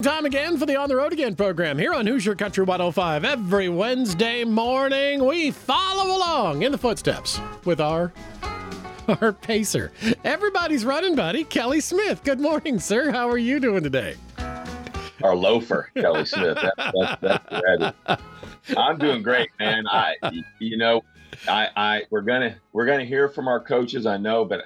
Time 0.00 0.26
again 0.26 0.56
for 0.56 0.64
the 0.64 0.76
On 0.76 0.88
the 0.88 0.94
Road 0.94 1.12
Again 1.12 1.34
program 1.34 1.76
here 1.76 1.92
on 1.92 2.06
Hoosier 2.06 2.36
Country 2.36 2.62
105. 2.62 3.24
Every 3.24 3.68
Wednesday 3.68 4.44
morning, 4.44 5.26
we 5.26 5.50
follow 5.50 6.16
along 6.16 6.62
in 6.62 6.70
the 6.70 6.78
footsteps 6.78 7.40
with 7.64 7.80
our 7.80 8.12
our 9.20 9.32
pacer. 9.32 9.90
Everybody's 10.22 10.84
running, 10.84 11.16
buddy. 11.16 11.42
Kelly 11.42 11.80
Smith. 11.80 12.22
Good 12.22 12.38
morning, 12.38 12.78
sir. 12.78 13.10
How 13.10 13.28
are 13.28 13.38
you 13.38 13.58
doing 13.58 13.82
today? 13.82 14.14
Our 15.24 15.34
loafer, 15.34 15.90
Kelly 15.96 16.26
Smith. 16.26 16.58
That, 16.62 17.18
that, 17.20 17.94
that's 18.06 18.22
I'm 18.76 18.98
doing 18.98 19.24
great, 19.24 19.48
man. 19.58 19.88
I, 19.88 20.14
you 20.60 20.76
know, 20.76 21.02
I, 21.48 21.68
I, 21.76 22.02
we're 22.10 22.22
gonna, 22.22 22.56
we're 22.72 22.86
gonna 22.86 23.04
hear 23.04 23.28
from 23.28 23.48
our 23.48 23.60
coaches. 23.60 24.06
I 24.06 24.16
know, 24.16 24.44
but 24.44 24.64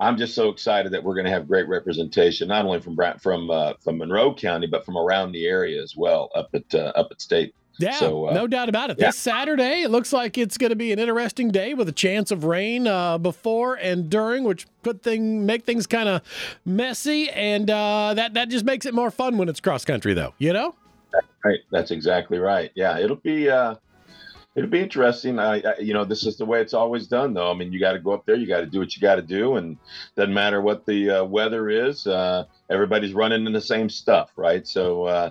I'm 0.00 0.16
just 0.16 0.34
so 0.34 0.48
excited 0.48 0.92
that 0.92 1.02
we're 1.02 1.14
going 1.14 1.26
to 1.26 1.30
have 1.30 1.46
great 1.46 1.68
representation, 1.68 2.48
not 2.48 2.64
only 2.64 2.80
from 2.80 2.98
from 3.20 3.50
uh, 3.50 3.74
from 3.80 3.98
Monroe 3.98 4.34
County, 4.34 4.66
but 4.66 4.84
from 4.84 4.96
around 4.96 5.32
the 5.32 5.46
area 5.46 5.80
as 5.80 5.94
well, 5.96 6.30
up 6.34 6.50
at 6.54 6.74
uh, 6.74 6.92
up 6.96 7.08
at 7.12 7.20
state. 7.20 7.54
Yeah, 7.78 7.94
so, 7.94 8.28
uh, 8.28 8.34
no 8.34 8.46
doubt 8.46 8.68
about 8.68 8.90
it. 8.90 8.98
Yeah. 8.98 9.06
This 9.06 9.16
Saturday, 9.16 9.82
it 9.82 9.90
looks 9.90 10.12
like 10.12 10.36
it's 10.36 10.58
going 10.58 10.70
to 10.70 10.76
be 10.76 10.92
an 10.92 10.98
interesting 10.98 11.50
day 11.50 11.72
with 11.72 11.88
a 11.88 11.92
chance 11.92 12.30
of 12.30 12.44
rain 12.44 12.86
uh, 12.86 13.16
before 13.16 13.76
and 13.76 14.10
during, 14.10 14.44
which 14.44 14.66
could 14.82 15.02
thing 15.02 15.46
make 15.46 15.64
things 15.64 15.86
kind 15.86 16.08
of 16.08 16.22
messy, 16.66 17.30
and 17.30 17.70
uh, 17.70 18.12
that 18.14 18.34
that 18.34 18.48
just 18.48 18.64
makes 18.64 18.86
it 18.86 18.94
more 18.94 19.10
fun 19.10 19.38
when 19.38 19.48
it's 19.48 19.60
cross 19.60 19.84
country, 19.84 20.14
though. 20.14 20.34
You 20.38 20.52
know. 20.52 20.74
Right. 21.44 21.60
That's 21.70 21.90
exactly 21.90 22.38
right. 22.38 22.70
Yeah, 22.74 22.98
it'll 22.98 23.16
be 23.16 23.48
uh, 23.48 23.76
it'll 24.54 24.70
be 24.70 24.80
interesting. 24.80 25.38
I, 25.38 25.60
I, 25.60 25.78
you 25.78 25.94
know, 25.94 26.04
this 26.04 26.26
is 26.26 26.36
the 26.36 26.44
way 26.44 26.60
it's 26.60 26.74
always 26.74 27.06
done, 27.06 27.34
though. 27.34 27.50
I 27.50 27.54
mean, 27.54 27.72
you 27.72 27.80
got 27.80 27.92
to 27.92 27.98
go 27.98 28.12
up 28.12 28.26
there, 28.26 28.36
you 28.36 28.46
got 28.46 28.60
to 28.60 28.66
do 28.66 28.78
what 28.78 28.94
you 28.94 29.00
got 29.00 29.16
to 29.16 29.22
do, 29.22 29.56
and 29.56 29.76
doesn't 30.16 30.34
matter 30.34 30.60
what 30.60 30.84
the 30.86 31.10
uh, 31.10 31.24
weather 31.24 31.68
is. 31.70 32.06
Uh, 32.06 32.44
everybody's 32.70 33.14
running 33.14 33.46
in 33.46 33.52
the 33.52 33.60
same 33.60 33.88
stuff, 33.88 34.30
right? 34.36 34.66
So 34.66 35.04
uh, 35.04 35.30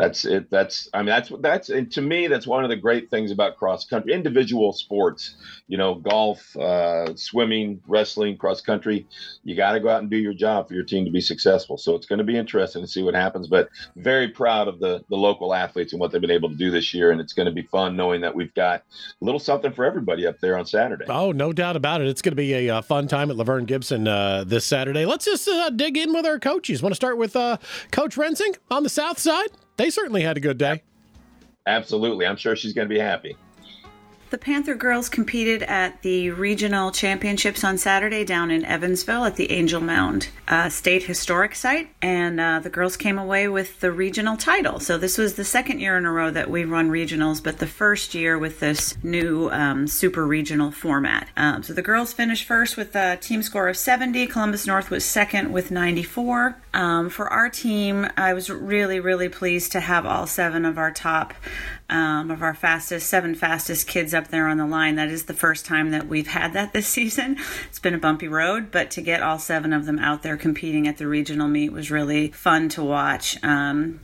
that's 0.00 0.24
it. 0.24 0.50
That's 0.50 0.88
i 0.94 0.98
mean 0.98 1.06
that's 1.06 1.30
that's 1.40 1.68
and 1.68 1.92
to 1.92 2.00
me 2.00 2.26
that's 2.26 2.46
one 2.46 2.64
of 2.64 2.70
the 2.70 2.76
great 2.76 3.10
things 3.10 3.30
about 3.30 3.58
cross 3.58 3.84
country 3.84 4.14
individual 4.14 4.72
sports 4.72 5.34
you 5.68 5.76
know 5.76 5.94
golf 5.94 6.56
uh, 6.56 7.14
swimming 7.16 7.82
wrestling 7.86 8.38
cross 8.38 8.62
country. 8.62 9.06
You 9.44 9.54
got 9.54 9.72
to 9.72 9.80
go 9.80 9.90
out 9.90 10.00
and 10.00 10.10
do 10.10 10.16
your 10.16 10.32
job 10.32 10.68
for 10.68 10.74
your 10.74 10.84
team 10.84 11.04
to 11.04 11.10
be 11.10 11.20
successful. 11.20 11.76
So 11.76 11.94
it's 11.94 12.06
going 12.06 12.18
to 12.18 12.24
be 12.24 12.36
interesting 12.36 12.82
to 12.82 12.88
see 12.88 13.02
what 13.02 13.14
happens 13.14 13.46
but 13.46 13.68
very 13.96 14.28
proud 14.28 14.68
of 14.68 14.80
the 14.80 15.04
the 15.10 15.16
local 15.16 15.52
athletes 15.54 15.92
and 15.92 16.00
what 16.00 16.12
they've 16.12 16.20
been 16.20 16.30
able 16.30 16.48
to 16.48 16.56
do 16.56 16.70
this 16.70 16.94
year. 16.94 17.10
And 17.10 17.20
it's 17.20 17.34
going 17.34 17.46
to 17.46 17.52
be 17.52 17.62
fun 17.62 17.94
knowing 17.94 18.22
that 18.22 18.34
we've 18.34 18.54
got 18.54 18.82
a 19.20 19.24
little 19.24 19.38
something 19.38 19.72
for 19.72 19.84
everybody 19.84 20.26
up 20.26 20.40
there 20.40 20.56
on 20.56 20.64
saturday. 20.64 21.04
Oh 21.08 21.32
no 21.32 21.52
doubt 21.52 21.76
about 21.76 22.00
it. 22.00 22.08
It's 22.08 22.22
going 22.22 22.32
to 22.32 22.36
be 22.36 22.54
a 22.54 22.76
uh, 22.76 22.82
fun 22.82 23.06
time 23.06 23.30
at 23.30 23.36
LaVern 23.36 23.66
Gibson 23.66 24.08
uh, 24.08 24.44
this 24.44 24.64
saturday. 24.64 25.04
Let's 25.04 25.26
just 25.26 25.46
uh, 25.46 25.68
dig 25.68 25.98
in 25.98 26.14
with 26.14 26.24
our 26.24 26.38
coaches. 26.38 26.82
Want 26.82 26.92
to 26.92 26.96
start 26.96 27.18
with 27.18 27.36
uh, 27.36 27.58
coach 27.90 28.16
rensing 28.16 28.54
on 28.70 28.82
the 28.82 28.88
south 28.88 29.18
side 29.18 29.50
they 29.80 29.90
certainly 29.90 30.22
had 30.22 30.36
a 30.36 30.40
good 30.40 30.58
day. 30.58 30.82
Absolutely. 31.66 32.26
I'm 32.26 32.36
sure 32.36 32.54
she's 32.54 32.72
going 32.72 32.88
to 32.88 32.94
be 32.94 33.00
happy. 33.00 33.36
The 34.30 34.38
Panther 34.38 34.76
girls 34.76 35.08
competed 35.08 35.64
at 35.64 36.02
the 36.02 36.30
regional 36.30 36.92
championships 36.92 37.64
on 37.64 37.76
Saturday 37.78 38.24
down 38.24 38.52
in 38.52 38.64
Evansville 38.64 39.24
at 39.24 39.34
the 39.34 39.50
Angel 39.50 39.80
Mound 39.80 40.28
uh, 40.46 40.68
State 40.68 41.02
Historic 41.02 41.56
Site, 41.56 41.90
and 42.00 42.38
uh, 42.38 42.60
the 42.60 42.70
girls 42.70 42.96
came 42.96 43.18
away 43.18 43.48
with 43.48 43.80
the 43.80 43.90
regional 43.90 44.36
title. 44.36 44.78
So 44.78 44.96
this 44.96 45.18
was 45.18 45.34
the 45.34 45.44
second 45.44 45.80
year 45.80 45.98
in 45.98 46.06
a 46.06 46.12
row 46.12 46.30
that 46.30 46.48
we've 46.48 46.70
run 46.70 46.90
regionals, 46.90 47.42
but 47.42 47.58
the 47.58 47.66
first 47.66 48.14
year 48.14 48.38
with 48.38 48.60
this 48.60 48.96
new 49.02 49.50
um, 49.50 49.88
super 49.88 50.24
regional 50.24 50.70
format. 50.70 51.28
Um, 51.36 51.64
so 51.64 51.72
the 51.72 51.82
girls 51.82 52.12
finished 52.12 52.46
first 52.46 52.76
with 52.76 52.94
a 52.94 53.16
team 53.16 53.42
score 53.42 53.68
of 53.68 53.76
70. 53.76 54.28
Columbus 54.28 54.64
North 54.64 54.90
was 54.90 55.04
second 55.04 55.52
with 55.52 55.72
94. 55.72 56.56
Um, 56.72 57.10
for 57.10 57.28
our 57.28 57.48
team, 57.48 58.06
I 58.16 58.32
was 58.32 58.48
really, 58.48 59.00
really 59.00 59.28
pleased 59.28 59.72
to 59.72 59.80
have 59.80 60.06
all 60.06 60.28
seven 60.28 60.64
of 60.64 60.78
our 60.78 60.92
top 60.92 61.34
um, 61.90 62.30
of 62.30 62.42
our 62.42 62.54
fastest, 62.54 63.08
seven 63.08 63.34
fastest 63.34 63.86
kids 63.86 64.14
up 64.14 64.28
there 64.28 64.48
on 64.48 64.56
the 64.56 64.66
line. 64.66 64.94
That 64.94 65.08
is 65.08 65.24
the 65.24 65.34
first 65.34 65.66
time 65.66 65.90
that 65.90 66.06
we've 66.08 66.28
had 66.28 66.52
that 66.54 66.72
this 66.72 66.86
season. 67.00 67.36
It's 67.68 67.78
been 67.78 67.94
a 67.94 67.98
bumpy 67.98 68.28
road, 68.28 68.70
but 68.70 68.90
to 68.92 69.02
get 69.02 69.22
all 69.22 69.38
seven 69.38 69.72
of 69.72 69.86
them 69.86 69.98
out 69.98 70.22
there 70.22 70.36
competing 70.36 70.88
at 70.88 70.96
the 70.96 71.06
regional 71.06 71.48
meet 71.48 71.72
was 71.72 71.90
really 71.90 72.28
fun 72.28 72.68
to 72.70 72.82
watch. 72.82 73.42
Um, 73.44 74.00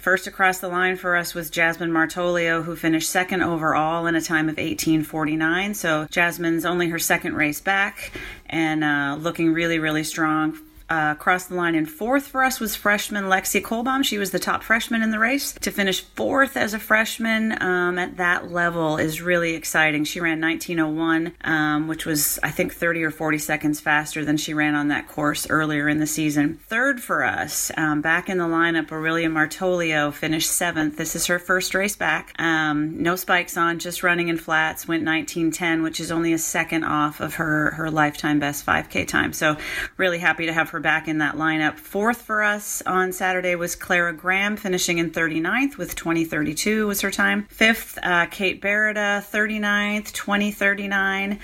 First 0.00 0.26
across 0.26 0.60
the 0.60 0.68
line 0.68 0.96
for 0.96 1.14
us 1.14 1.34
was 1.34 1.50
Jasmine 1.50 1.90
Martolio, 1.90 2.64
who 2.64 2.74
finished 2.74 3.10
second 3.10 3.42
overall 3.42 4.06
in 4.06 4.14
a 4.14 4.22
time 4.22 4.48
of 4.48 4.56
18:49. 4.56 5.74
So 5.74 6.06
Jasmine's 6.10 6.64
only 6.64 6.88
her 6.88 6.98
second 6.98 7.34
race 7.34 7.60
back 7.60 8.10
and 8.46 8.82
uh, 8.82 9.18
looking 9.20 9.52
really, 9.52 9.78
really 9.78 10.02
strong 10.02 10.58
uh, 10.90 11.14
across 11.16 11.46
the 11.46 11.54
line 11.54 11.76
in 11.76 11.86
fourth 11.86 12.26
for 12.26 12.42
us 12.42 12.58
was 12.58 12.74
freshman 12.74 13.24
Lexi 13.24 13.62
Kolbaum. 13.62 14.04
She 14.04 14.18
was 14.18 14.32
the 14.32 14.40
top 14.40 14.64
freshman 14.64 15.02
in 15.02 15.12
the 15.12 15.20
race. 15.20 15.52
To 15.60 15.70
finish 15.70 16.02
fourth 16.02 16.56
as 16.56 16.74
a 16.74 16.80
freshman 16.80 17.62
um, 17.62 17.96
at 17.96 18.16
that 18.16 18.50
level 18.50 18.96
is 18.96 19.22
really 19.22 19.54
exciting. 19.54 20.02
She 20.02 20.18
ran 20.18 20.40
1901, 20.40 21.32
um, 21.44 21.86
which 21.86 22.06
was, 22.06 22.40
I 22.42 22.50
think, 22.50 22.74
30 22.74 23.04
or 23.04 23.12
40 23.12 23.38
seconds 23.38 23.78
faster 23.78 24.24
than 24.24 24.36
she 24.36 24.52
ran 24.52 24.74
on 24.74 24.88
that 24.88 25.06
course 25.06 25.48
earlier 25.48 25.88
in 25.88 25.98
the 26.00 26.06
season. 26.08 26.58
Third 26.66 27.00
for 27.00 27.22
us, 27.22 27.70
um, 27.76 28.00
back 28.00 28.28
in 28.28 28.38
the 28.38 28.44
lineup, 28.44 28.90
Aurelia 28.90 29.28
Martolio 29.28 30.12
finished 30.12 30.50
seventh. 30.50 30.96
This 30.96 31.14
is 31.14 31.26
her 31.26 31.38
first 31.38 31.72
race 31.72 31.94
back. 31.94 32.34
Um, 32.40 33.00
no 33.00 33.14
spikes 33.14 33.56
on, 33.56 33.78
just 33.78 34.02
running 34.02 34.26
in 34.26 34.36
flats, 34.36 34.88
went 34.88 35.04
1910, 35.04 35.84
which 35.84 36.00
is 36.00 36.10
only 36.10 36.32
a 36.32 36.38
second 36.38 36.82
off 36.82 37.20
of 37.20 37.34
her, 37.34 37.70
her 37.72 37.90
lifetime 37.92 38.40
best 38.40 38.66
5K 38.66 39.06
time. 39.06 39.32
So, 39.32 39.56
really 39.96 40.18
happy 40.18 40.46
to 40.46 40.52
have 40.52 40.70
her 40.70 40.79
back 40.80 41.08
in 41.08 41.18
that 41.18 41.36
lineup. 41.36 41.78
Fourth 41.78 42.22
for 42.22 42.42
us 42.42 42.82
on 42.86 43.12
Saturday 43.12 43.54
was 43.54 43.76
Clara 43.76 44.12
Graham, 44.12 44.56
finishing 44.56 44.98
in 44.98 45.10
39th 45.10 45.76
with 45.76 45.94
2032 45.94 46.86
was 46.86 47.00
her 47.00 47.10
time. 47.10 47.46
Fifth, 47.50 47.98
uh, 48.02 48.26
Kate 48.26 48.60
Barretta, 48.60 49.22
39th, 49.22 50.12
2039. 50.12 51.38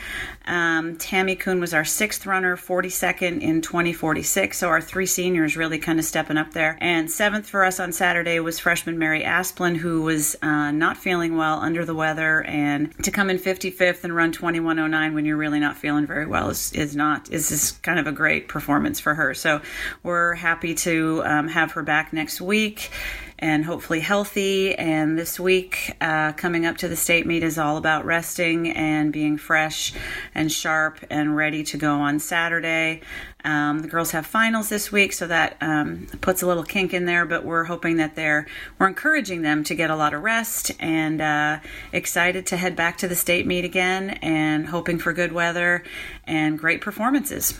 Um, 0.46 0.96
Tammy 0.96 1.34
Kuhn 1.34 1.60
was 1.60 1.74
our 1.74 1.84
sixth 1.84 2.26
runner, 2.26 2.56
42nd 2.56 3.40
in 3.40 3.60
2046. 3.60 4.58
So 4.58 4.68
our 4.68 4.80
three 4.80 5.06
seniors 5.06 5.56
really 5.56 5.78
kind 5.78 5.98
of 5.98 6.04
stepping 6.04 6.36
up 6.36 6.52
there. 6.52 6.78
And 6.80 7.10
seventh 7.10 7.48
for 7.48 7.64
us 7.64 7.80
on 7.80 7.92
Saturday 7.92 8.38
was 8.40 8.58
freshman 8.58 8.98
Mary 8.98 9.22
Asplin, 9.22 9.76
who 9.76 10.02
was 10.02 10.36
uh, 10.42 10.70
not 10.70 10.96
feeling 10.96 11.36
well 11.36 11.58
under 11.58 11.84
the 11.84 11.94
weather. 11.94 12.42
And 12.44 12.92
to 13.04 13.10
come 13.10 13.30
in 13.30 13.38
55th 13.38 14.04
and 14.04 14.14
run 14.14 14.32
2109 14.32 15.14
when 15.14 15.24
you're 15.24 15.36
really 15.36 15.60
not 15.60 15.76
feeling 15.76 16.06
very 16.06 16.26
well 16.26 16.50
is, 16.50 16.72
is 16.72 16.94
not, 16.94 17.30
is 17.30 17.48
this 17.48 17.72
kind 17.72 17.98
of 17.98 18.06
a 18.06 18.12
great 18.12 18.48
performance 18.48 19.00
for 19.00 19.14
her. 19.14 19.25
So 19.34 19.60
we're 20.02 20.34
happy 20.34 20.74
to 20.76 21.22
um, 21.24 21.48
have 21.48 21.72
her 21.72 21.82
back 21.82 22.12
next 22.12 22.40
week 22.40 22.90
and 23.38 23.64
hopefully 23.64 24.00
healthy. 24.00 24.74
And 24.74 25.18
this 25.18 25.38
week, 25.38 25.94
uh, 26.00 26.32
coming 26.32 26.64
up 26.64 26.78
to 26.78 26.88
the 26.88 26.96
state 26.96 27.26
meet, 27.26 27.42
is 27.42 27.58
all 27.58 27.76
about 27.76 28.04
resting 28.04 28.70
and 28.70 29.12
being 29.12 29.36
fresh 29.36 29.92
and 30.34 30.50
sharp 30.50 30.98
and 31.10 31.36
ready 31.36 31.62
to 31.64 31.76
go 31.76 31.94
on 31.96 32.18
Saturday. 32.18 33.02
Um, 33.44 33.80
the 33.80 33.88
girls 33.88 34.10
have 34.10 34.26
finals 34.26 34.68
this 34.68 34.90
week, 34.90 35.12
so 35.12 35.26
that 35.26 35.56
um, 35.60 36.08
puts 36.20 36.42
a 36.42 36.46
little 36.46 36.64
kink 36.64 36.94
in 36.94 37.04
there. 37.04 37.26
But 37.26 37.44
we're 37.44 37.64
hoping 37.64 37.98
that 37.98 38.16
they're 38.16 38.46
we're 38.78 38.88
encouraging 38.88 39.42
them 39.42 39.62
to 39.64 39.74
get 39.74 39.90
a 39.90 39.96
lot 39.96 40.14
of 40.14 40.22
rest 40.22 40.72
and 40.80 41.20
uh, 41.20 41.60
excited 41.92 42.46
to 42.46 42.56
head 42.56 42.74
back 42.74 42.98
to 42.98 43.08
the 43.08 43.14
state 43.14 43.46
meet 43.46 43.64
again, 43.64 44.10
and 44.22 44.66
hoping 44.66 44.98
for 44.98 45.12
good 45.12 45.32
weather 45.32 45.84
and 46.26 46.58
great 46.58 46.80
performances. 46.80 47.54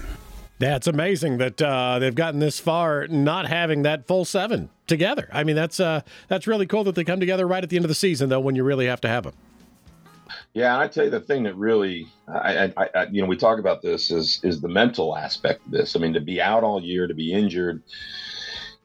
Yeah, 0.59 0.77
it's 0.77 0.87
amazing 0.87 1.37
that 1.39 1.61
uh, 1.61 1.99
they've 1.99 2.15
gotten 2.15 2.41
this 2.41 2.59
far, 2.59 3.06
not 3.09 3.47
having 3.47 3.83
that 3.83 4.06
full 4.06 4.25
seven 4.25 4.71
together. 4.87 5.28
I 5.31 5.44
mean, 5.44 5.55
that's 5.55 5.81
uh, 5.81 6.00
that's 6.28 6.47
really 6.47 6.67
cool 6.67 6.84
that 6.84 6.94
they 6.94 7.05
come 7.05 7.21
together 7.21 7.47
right 7.47 7.62
at 7.62 7.69
the 7.69 7.77
end 7.77 7.84
of 7.84 7.91
the 7.91 7.94
season, 7.94 8.31
though, 8.31 8.41
when 8.41 8.56
you 8.56 8.65
really 8.65 8.87
have 8.87 9.00
to 9.03 9.09
have 9.09 9.25
them. 9.25 9.34
Yeah, 10.55 10.78
I 10.78 10.89
tell 10.89 11.05
you 11.05 11.11
the 11.11 11.21
thing 11.21 11.43
that 11.43 11.55
really, 11.56 12.06
I, 12.27 12.72
I, 12.77 12.89
I, 12.95 13.06
you 13.11 13.21
know, 13.21 13.28
we 13.28 13.37
talk 13.37 13.59
about 13.59 13.83
this 13.83 14.11
is 14.11 14.41
is 14.43 14.62
the 14.62 14.69
mental 14.69 15.16
aspect 15.16 15.66
of 15.66 15.72
this. 15.72 15.95
I 15.95 15.99
mean, 15.99 16.15
to 16.15 16.21
be 16.21 16.41
out 16.41 16.65
all 16.65 16.83
year, 16.83 17.06
to 17.06 17.15
be 17.15 17.34
injured, 17.34 17.83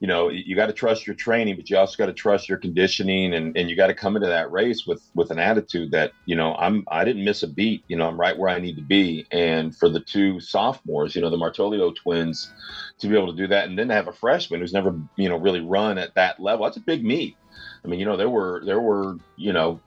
you 0.01 0.07
know 0.07 0.29
you 0.29 0.55
got 0.55 0.65
to 0.65 0.73
trust 0.73 1.05
your 1.05 1.15
training 1.15 1.55
but 1.55 1.69
you 1.69 1.77
also 1.77 1.95
got 1.95 2.07
to 2.07 2.13
trust 2.13 2.49
your 2.49 2.57
conditioning 2.57 3.33
and, 3.35 3.55
and 3.55 3.69
you 3.69 3.75
got 3.75 3.87
to 3.87 3.93
come 3.93 4.15
into 4.15 4.27
that 4.27 4.51
race 4.51 4.85
with 4.85 5.01
with 5.13 5.29
an 5.29 5.37
attitude 5.37 5.91
that 5.91 6.11
you 6.25 6.35
know 6.35 6.55
i'm 6.55 6.83
i 6.89 7.05
didn't 7.05 7.23
miss 7.23 7.43
a 7.43 7.47
beat 7.47 7.83
you 7.87 7.95
know 7.95 8.07
i'm 8.07 8.19
right 8.19 8.37
where 8.37 8.49
i 8.49 8.59
need 8.59 8.75
to 8.75 8.81
be. 8.81 9.25
And 9.31 9.75
for 9.77 9.87
the 9.87 9.99
two 9.99 10.39
sophomores 10.39 11.15
you 11.15 11.21
know 11.21 11.29
the 11.29 11.37
martolio 11.37 11.95
twins 11.95 12.51
to 12.97 13.07
be 13.07 13.15
able 13.15 13.31
to 13.31 13.37
do 13.37 13.47
that 13.47 13.69
and 13.69 13.77
then 13.77 13.87
to 13.87 13.93
have 13.93 14.07
a 14.07 14.13
freshman 14.13 14.59
who's 14.59 14.73
never 14.73 14.99
you 15.15 15.29
know 15.29 15.37
really 15.37 15.61
run 15.61 15.97
at 15.99 16.15
that 16.15 16.39
level 16.39 16.65
that's 16.65 16.77
a 16.77 16.81
big 16.81 17.05
meet. 17.05 17.37
I 17.85 17.87
mean 17.87 17.99
you 17.99 18.05
know 18.05 18.17
there 18.17 18.29
were 18.29 18.63
there 18.65 18.81
were 18.81 19.17
you 19.37 19.53
know 19.53 19.79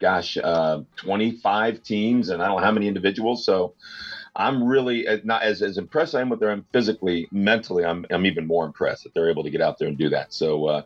gosh 0.00 0.36
uh 0.36 0.80
25 0.96 1.84
teams 1.84 2.30
and 2.30 2.42
i 2.42 2.48
don't 2.48 2.56
know 2.56 2.64
how 2.64 2.72
many 2.72 2.88
individuals. 2.88 3.44
So 3.44 3.74
I'm 4.38 4.62
really 4.62 5.04
not 5.24 5.42
as, 5.42 5.62
as 5.62 5.78
impressed 5.78 6.14
I 6.14 6.20
am 6.20 6.28
with 6.28 6.38
them 6.38 6.64
physically, 6.72 7.26
mentally, 7.32 7.84
I'm, 7.84 8.06
I'm 8.08 8.24
even 8.24 8.46
more 8.46 8.64
impressed 8.64 9.02
that 9.02 9.12
they're 9.12 9.28
able 9.28 9.42
to 9.42 9.50
get 9.50 9.60
out 9.60 9.78
there 9.78 9.88
and 9.88 9.98
do 9.98 10.08
that. 10.10 10.32
So, 10.32 10.66
uh, 10.66 10.82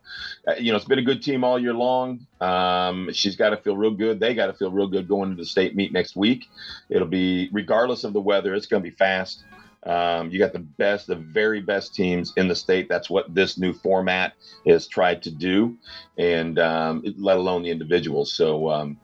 uh 0.48 0.54
you 0.58 0.72
know, 0.72 0.76
it's 0.76 0.86
been 0.86 0.98
a 0.98 1.02
good 1.04 1.22
team 1.22 1.44
all 1.44 1.58
year 1.58 1.74
long. 1.74 2.26
Um, 2.40 3.12
she's 3.12 3.36
got 3.36 3.50
to 3.50 3.58
feel 3.58 3.76
real 3.76 3.90
good. 3.90 4.18
They 4.18 4.34
got 4.34 4.46
to 4.46 4.54
feel 4.54 4.72
real 4.72 4.88
good 4.88 5.06
going 5.06 5.30
to 5.30 5.36
the 5.36 5.44
state 5.44 5.76
meet 5.76 5.92
next 5.92 6.16
week. 6.16 6.48
It'll 6.88 7.06
be, 7.06 7.50
regardless 7.52 8.04
of 8.04 8.14
the 8.14 8.22
weather, 8.22 8.54
it's 8.54 8.66
going 8.66 8.82
to 8.82 8.90
be 8.90 8.96
fast. 8.96 9.44
Um, 9.84 10.30
you 10.30 10.38
got 10.38 10.52
the 10.52 10.60
best, 10.60 11.08
the 11.08 11.16
very 11.16 11.60
best 11.60 11.94
teams 11.94 12.32
in 12.36 12.48
the 12.48 12.54
state. 12.54 12.88
That's 12.88 13.10
what 13.10 13.34
this 13.34 13.58
new 13.58 13.72
format 13.72 14.32
has 14.66 14.86
tried 14.86 15.24
to 15.24 15.30
do, 15.30 15.76
and 16.16 16.58
um, 16.58 17.02
let 17.18 17.36
alone 17.36 17.64
the 17.64 17.70
individuals. 17.70 18.32
So, 18.32 18.70
um, 18.70 18.96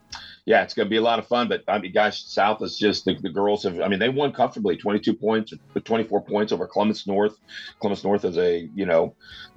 yeah, 0.48 0.62
it's 0.62 0.72
going 0.72 0.86
to 0.86 0.90
be 0.90 0.96
a 0.96 1.02
lot 1.02 1.18
of 1.18 1.26
fun. 1.26 1.46
But 1.46 1.62
I 1.68 1.78
mean, 1.78 1.92
guys, 1.92 2.18
South 2.18 2.62
is 2.62 2.78
just 2.78 3.04
the, 3.04 3.14
the, 3.20 3.28
girls 3.28 3.64
have. 3.64 3.82
I 3.82 3.88
mean, 3.88 3.98
they 3.98 4.08
won 4.08 4.32
comfortably, 4.32 4.78
22 4.78 5.12
points, 5.12 5.52
24 5.84 6.22
points 6.22 6.52
over 6.52 6.66
Columbus 6.66 7.06
North. 7.06 7.36
Columbus 7.80 8.02
North 8.02 8.24
is 8.24 8.38
a 8.38 8.66
you 8.74 8.86
know 8.86 9.14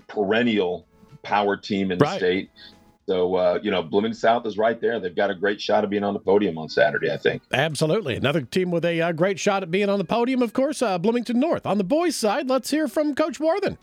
perennial 0.09 0.85
power 1.23 1.55
team 1.55 1.93
in 1.93 1.97
the 1.97 2.03
right. 2.03 2.17
state. 2.17 2.49
So, 3.07 3.35
uh, 3.35 3.59
you 3.63 3.71
know, 3.71 3.81
Bloomington 3.81 4.19
South 4.19 4.45
is 4.45 4.57
right 4.57 4.79
there. 4.79 4.99
They've 4.99 5.15
got 5.15 5.31
a 5.31 5.35
great 5.35 5.61
shot 5.61 5.85
of 5.85 5.89
being 5.89 6.03
on 6.03 6.13
the 6.13 6.19
podium 6.19 6.57
on 6.57 6.67
Saturday, 6.67 7.11
I 7.11 7.17
think. 7.17 7.41
Absolutely. 7.51 8.15
Another 8.15 8.41
team 8.41 8.69
with 8.69 8.85
a 8.85 9.01
uh, 9.01 9.11
great 9.11 9.39
shot 9.39 9.63
at 9.63 9.71
being 9.71 9.89
on 9.89 9.97
the 9.97 10.05
podium, 10.05 10.41
of 10.41 10.53
course, 10.53 10.81
uh, 10.81 10.97
Bloomington 10.97 11.39
North. 11.39 11.65
On 11.65 11.77
the 11.77 11.83
boys' 11.83 12.15
side, 12.15 12.49
let's 12.49 12.69
hear 12.69 12.87
from 12.87 13.15
Coach 13.15 13.39
Worthen. 13.39 13.77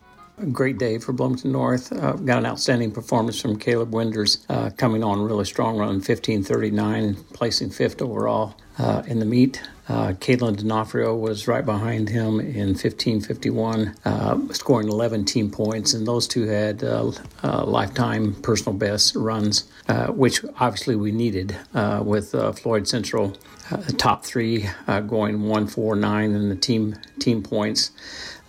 Great 0.52 0.78
day 0.78 0.98
for 0.98 1.12
Bloomington 1.12 1.50
North. 1.50 1.90
Uh, 1.92 2.12
got 2.12 2.38
an 2.38 2.46
outstanding 2.46 2.92
performance 2.92 3.40
from 3.40 3.58
Caleb 3.58 3.92
Winders, 3.92 4.46
uh, 4.48 4.70
coming 4.76 5.02
on 5.02 5.20
really 5.20 5.44
strong 5.44 5.76
run, 5.76 5.94
1539, 5.94 7.16
placing 7.32 7.70
fifth 7.70 8.00
overall 8.00 8.54
uh, 8.78 9.02
in 9.06 9.18
the 9.18 9.26
meet. 9.26 9.60
Uh, 9.88 10.12
Kalen 10.12 10.56
D'Onofrio 10.56 11.16
was 11.16 11.48
right 11.48 11.64
behind 11.64 12.10
him 12.10 12.40
in 12.40 12.68
1551, 12.68 13.94
uh, 14.04 14.38
scoring 14.52 14.88
11 14.88 15.24
team 15.24 15.50
points, 15.50 15.94
and 15.94 16.06
those 16.06 16.28
two 16.28 16.46
had 16.46 16.84
uh, 16.84 17.10
uh 17.42 17.64
lifetime 17.64 18.34
personal 18.42 18.76
best 18.76 19.16
runs, 19.16 19.64
uh, 19.88 20.08
which 20.08 20.44
obviously 20.60 20.94
we 20.94 21.10
needed 21.10 21.56
uh, 21.74 22.02
with 22.04 22.32
Floyd 22.58 22.86
Central, 22.86 23.34
top 23.96 24.24
three 24.24 24.68
going 25.06 25.42
149 25.42 26.32
in 26.32 26.48
the 26.50 26.56
team 26.56 26.94
team 27.18 27.42
points. 27.42 27.90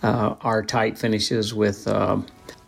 our 0.02 0.62
tight 0.62 0.98
finishes 0.98 1.54
with. 1.54 1.88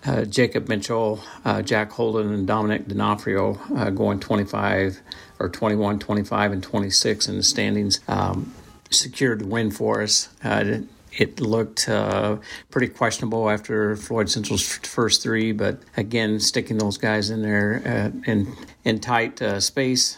Uh, 0.04 0.24
Jacob 0.24 0.68
Mitchell, 0.68 1.20
uh, 1.44 1.62
Jack 1.62 1.92
Holden, 1.92 2.32
and 2.32 2.46
Dominic 2.46 2.88
D'Onofrio 2.88 3.58
uh, 3.76 3.90
going 3.90 4.18
25 4.18 5.00
or 5.38 5.48
21, 5.48 6.00
25, 6.00 6.52
and 6.52 6.62
26 6.62 7.28
in 7.28 7.36
the 7.36 7.42
standings. 7.42 8.00
Um, 8.08 8.52
secured 8.90 9.40
the 9.40 9.46
win 9.46 9.70
for 9.70 10.02
us. 10.02 10.28
Uh, 10.42 10.80
it 11.12 11.40
looked 11.40 11.88
uh, 11.88 12.38
pretty 12.70 12.88
questionable 12.88 13.48
after 13.48 13.94
Floyd 13.96 14.28
Central's 14.28 14.66
first 14.78 15.22
three, 15.22 15.52
but 15.52 15.78
again, 15.96 16.40
sticking 16.40 16.78
those 16.78 16.98
guys 16.98 17.30
in 17.30 17.42
there 17.42 18.12
in 18.26 18.54
in 18.84 18.98
tight 18.98 19.40
space 19.62 20.16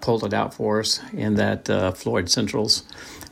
pulled 0.00 0.24
it 0.24 0.32
out 0.32 0.54
for 0.54 0.80
us. 0.80 1.00
And 1.14 1.36
that 1.36 1.66
Floyd 1.98 2.30
Central's 2.30 2.84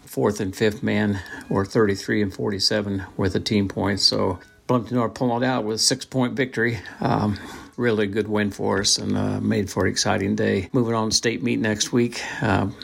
fourth 0.05 0.41
and 0.41 0.55
fifth 0.55 0.83
man 0.83 1.21
were 1.49 1.65
33 1.65 2.23
and 2.23 2.33
47 2.33 3.05
with 3.17 3.33
the 3.33 3.41
team 3.41 3.67
points. 3.67 4.03
So 4.05 4.39
Bloomington 4.67 4.97
North 4.97 5.15
pulled 5.15 5.43
it 5.43 5.47
out 5.47 5.65
with 5.65 5.77
a 5.77 5.79
six 5.79 6.05
point 6.05 6.35
victory. 6.35 6.79
Um, 7.01 7.39
really 7.77 8.07
good 8.07 8.29
win 8.29 8.51
for 8.51 8.81
us 8.81 8.99
and 8.99 9.17
uh, 9.17 9.41
made 9.41 9.69
for 9.71 9.85
an 9.85 9.93
exciting 9.93 10.37
day. 10.37 10.69
Moving 10.73 10.95
on 10.95 11.11
to 11.11 11.17
state 11.17 11.43
meet 11.43 11.61
next 11.61 11.93
week. 11.93 12.23
Um, 12.43 12.75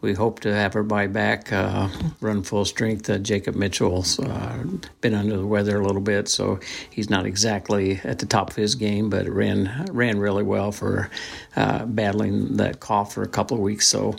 we 0.00 0.14
hope 0.14 0.40
to 0.40 0.52
have 0.52 0.72
everybody 0.72 1.06
back, 1.06 1.52
uh, 1.52 1.88
run 2.20 2.42
full 2.42 2.64
strength. 2.64 3.08
Uh, 3.08 3.18
Jacob 3.18 3.54
Mitchell's 3.54 4.18
uh, 4.18 4.64
been 5.00 5.14
under 5.14 5.36
the 5.36 5.46
weather 5.46 5.80
a 5.80 5.86
little 5.86 6.02
bit, 6.02 6.26
so 6.28 6.58
he's 6.90 7.08
not 7.08 7.24
exactly 7.24 8.00
at 8.02 8.18
the 8.18 8.26
top 8.26 8.50
of 8.50 8.56
his 8.56 8.74
game, 8.74 9.08
but 9.10 9.28
ran 9.28 9.86
ran 9.92 10.18
really 10.18 10.42
well 10.42 10.72
for 10.72 11.08
uh, 11.54 11.84
battling 11.84 12.56
that 12.56 12.80
cough 12.80 13.14
for 13.14 13.22
a 13.22 13.28
couple 13.28 13.56
of 13.56 13.62
weeks. 13.62 13.86
So 13.86 14.16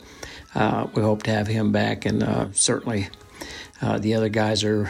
we 0.56 1.02
hope 1.02 1.24
to 1.24 1.32
have 1.32 1.48
him 1.48 1.74
back, 1.74 2.06
and 2.06 2.56
certainly 2.56 3.10
the 3.82 4.14
other 4.14 4.30
guys 4.30 4.64
are 4.64 4.90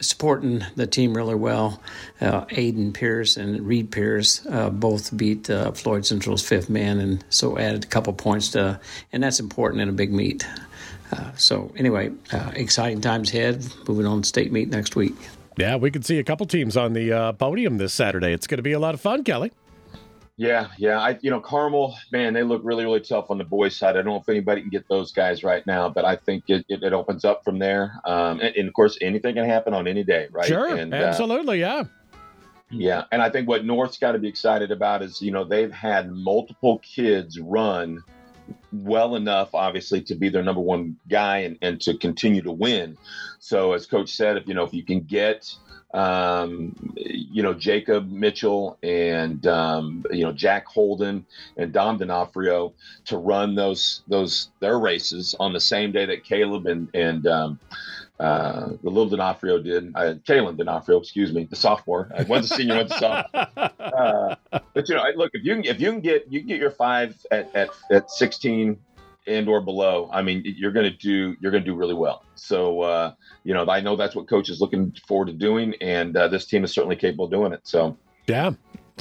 supporting 0.00 0.64
the 0.76 0.86
team 0.86 1.14
really 1.14 1.34
well. 1.34 1.80
Uh, 2.20 2.44
Aiden 2.46 2.94
Pierce 2.94 3.36
and 3.36 3.60
Reed 3.66 3.90
Pierce 3.90 4.46
uh, 4.46 4.70
both 4.70 5.16
beat 5.16 5.50
uh, 5.50 5.72
Floyd 5.72 6.06
Central's 6.06 6.42
fifth 6.42 6.70
man, 6.70 7.00
and 7.00 7.24
so 7.30 7.58
added 7.58 7.84
a 7.84 7.88
couple 7.88 8.12
points 8.12 8.50
to, 8.50 8.80
and 9.12 9.22
that's 9.22 9.40
important 9.40 9.82
in 9.82 9.88
a 9.88 9.92
big 9.92 10.12
meet. 10.12 10.46
Uh, 11.12 11.32
so 11.36 11.72
anyway, 11.76 12.10
uh, 12.32 12.52
exciting 12.54 13.00
times 13.00 13.30
ahead. 13.30 13.66
Moving 13.88 14.06
on 14.06 14.22
to 14.22 14.28
state 14.28 14.52
meet 14.52 14.68
next 14.68 14.94
week. 14.94 15.14
Yeah, 15.56 15.76
we 15.76 15.90
can 15.90 16.02
see 16.02 16.18
a 16.18 16.24
couple 16.24 16.46
teams 16.46 16.76
on 16.76 16.92
the 16.92 17.12
uh, 17.12 17.32
podium 17.32 17.78
this 17.78 17.92
Saturday. 17.92 18.32
It's 18.32 18.46
going 18.46 18.58
to 18.58 18.62
be 18.62 18.72
a 18.72 18.78
lot 18.78 18.94
of 18.94 19.00
fun, 19.00 19.24
Kelly. 19.24 19.50
Yeah, 20.38 20.68
yeah. 20.78 21.00
I 21.00 21.18
you 21.20 21.30
know 21.30 21.40
Carmel, 21.40 21.96
man, 22.12 22.32
they 22.32 22.44
look 22.44 22.62
really 22.64 22.84
really 22.84 23.00
tough 23.00 23.28
on 23.28 23.38
the 23.38 23.44
boys' 23.44 23.74
side. 23.76 23.90
I 23.90 24.02
don't 24.02 24.06
know 24.06 24.16
if 24.16 24.28
anybody 24.28 24.60
can 24.60 24.70
get 24.70 24.88
those 24.88 25.10
guys 25.10 25.42
right 25.42 25.66
now, 25.66 25.88
but 25.88 26.04
I 26.04 26.14
think 26.14 26.44
it, 26.46 26.64
it, 26.68 26.84
it 26.84 26.92
opens 26.92 27.24
up 27.24 27.42
from 27.44 27.58
there. 27.58 28.00
Um, 28.04 28.38
and, 28.38 28.54
and, 28.54 28.68
of 28.68 28.74
course, 28.74 28.96
anything 29.02 29.34
can 29.34 29.44
happen 29.46 29.74
on 29.74 29.88
any 29.88 30.04
day, 30.04 30.28
right? 30.30 30.46
Sure, 30.46 30.68
and, 30.68 30.94
uh, 30.94 30.96
absolutely, 30.96 31.64
uh, 31.64 31.78
yeah. 31.78 31.84
Yeah, 32.70 33.04
and 33.10 33.20
I 33.20 33.30
think 33.30 33.48
what 33.48 33.64
North's 33.64 33.98
got 33.98 34.12
to 34.12 34.20
be 34.20 34.28
excited 34.28 34.70
about 34.70 35.02
is 35.02 35.20
you 35.20 35.32
know 35.32 35.42
they've 35.42 35.72
had 35.72 36.12
multiple 36.12 36.78
kids 36.78 37.40
run 37.40 38.04
well 38.72 39.16
enough, 39.16 39.54
obviously, 39.54 40.02
to 40.02 40.14
be 40.14 40.28
their 40.28 40.44
number 40.44 40.60
one 40.60 40.96
guy 41.08 41.38
and, 41.38 41.58
and 41.62 41.80
to 41.80 41.96
continue 41.96 42.42
to 42.42 42.52
win. 42.52 42.96
So 43.40 43.72
as 43.72 43.86
coach 43.86 44.10
said, 44.10 44.36
if 44.36 44.46
you 44.46 44.54
know 44.54 44.62
if 44.62 44.72
you 44.72 44.84
can 44.84 45.00
get 45.00 45.52
um, 45.94 46.74
you 46.96 47.42
know, 47.42 47.54
Jacob 47.54 48.10
Mitchell 48.10 48.78
and 48.82 49.46
um, 49.46 50.04
you 50.10 50.24
know 50.24 50.32
Jack 50.32 50.66
Holden 50.66 51.24
and 51.56 51.72
Dom 51.72 51.98
D'Onofrio 51.98 52.74
to 53.06 53.16
run 53.16 53.54
those 53.54 54.02
those 54.06 54.50
their 54.60 54.78
races 54.78 55.34
on 55.40 55.52
the 55.52 55.60
same 55.60 55.92
day 55.92 56.04
that 56.06 56.24
Caleb 56.24 56.66
and 56.66 56.88
and 56.94 57.26
um, 57.26 57.58
uh, 58.20 58.70
the 58.82 58.90
little 58.90 59.08
D'Onofrio 59.08 59.62
did. 59.62 59.92
Uh, 59.94 60.14
Kalen 60.26 60.56
D'Onofrio, 60.56 61.00
excuse 61.00 61.32
me, 61.32 61.44
the 61.44 61.56
sophomore. 61.56 62.10
I 62.16 62.24
was 62.24 62.50
a 62.50 62.54
senior, 62.54 62.76
went 62.76 62.90
to 62.90 62.98
sophomore. 62.98 63.70
Uh, 63.88 64.36
but 64.74 64.88
you 64.88 64.94
know, 64.94 65.02
look 65.16 65.30
if 65.32 65.42
you 65.44 65.54
can 65.54 65.64
if 65.64 65.80
you 65.80 65.90
can 65.90 66.00
get 66.00 66.30
you 66.30 66.40
can 66.40 66.48
get 66.48 66.60
your 66.60 66.70
five 66.70 67.16
at 67.30 67.52
at, 67.56 67.70
at 67.90 68.10
16 68.10 68.78
and 69.28 69.48
or 69.48 69.60
below, 69.60 70.08
I 70.12 70.22
mean, 70.22 70.42
you're 70.44 70.72
going 70.72 70.90
to 70.90 70.96
do 70.96 71.36
you're 71.40 71.52
going 71.52 71.62
to 71.62 71.70
do 71.70 71.76
really 71.76 71.94
well. 71.94 72.24
So, 72.34 72.80
uh, 72.80 73.12
you 73.44 73.54
know, 73.54 73.66
I 73.68 73.80
know 73.80 73.96
that's 73.96 74.16
what 74.16 74.28
coach 74.28 74.48
is 74.48 74.60
looking 74.60 74.94
forward 75.06 75.26
to 75.26 75.32
doing, 75.32 75.74
and 75.80 76.16
uh, 76.16 76.28
this 76.28 76.46
team 76.46 76.64
is 76.64 76.72
certainly 76.72 76.96
capable 76.96 77.26
of 77.26 77.30
doing 77.30 77.52
it. 77.52 77.60
So, 77.64 77.96
yeah. 78.26 78.52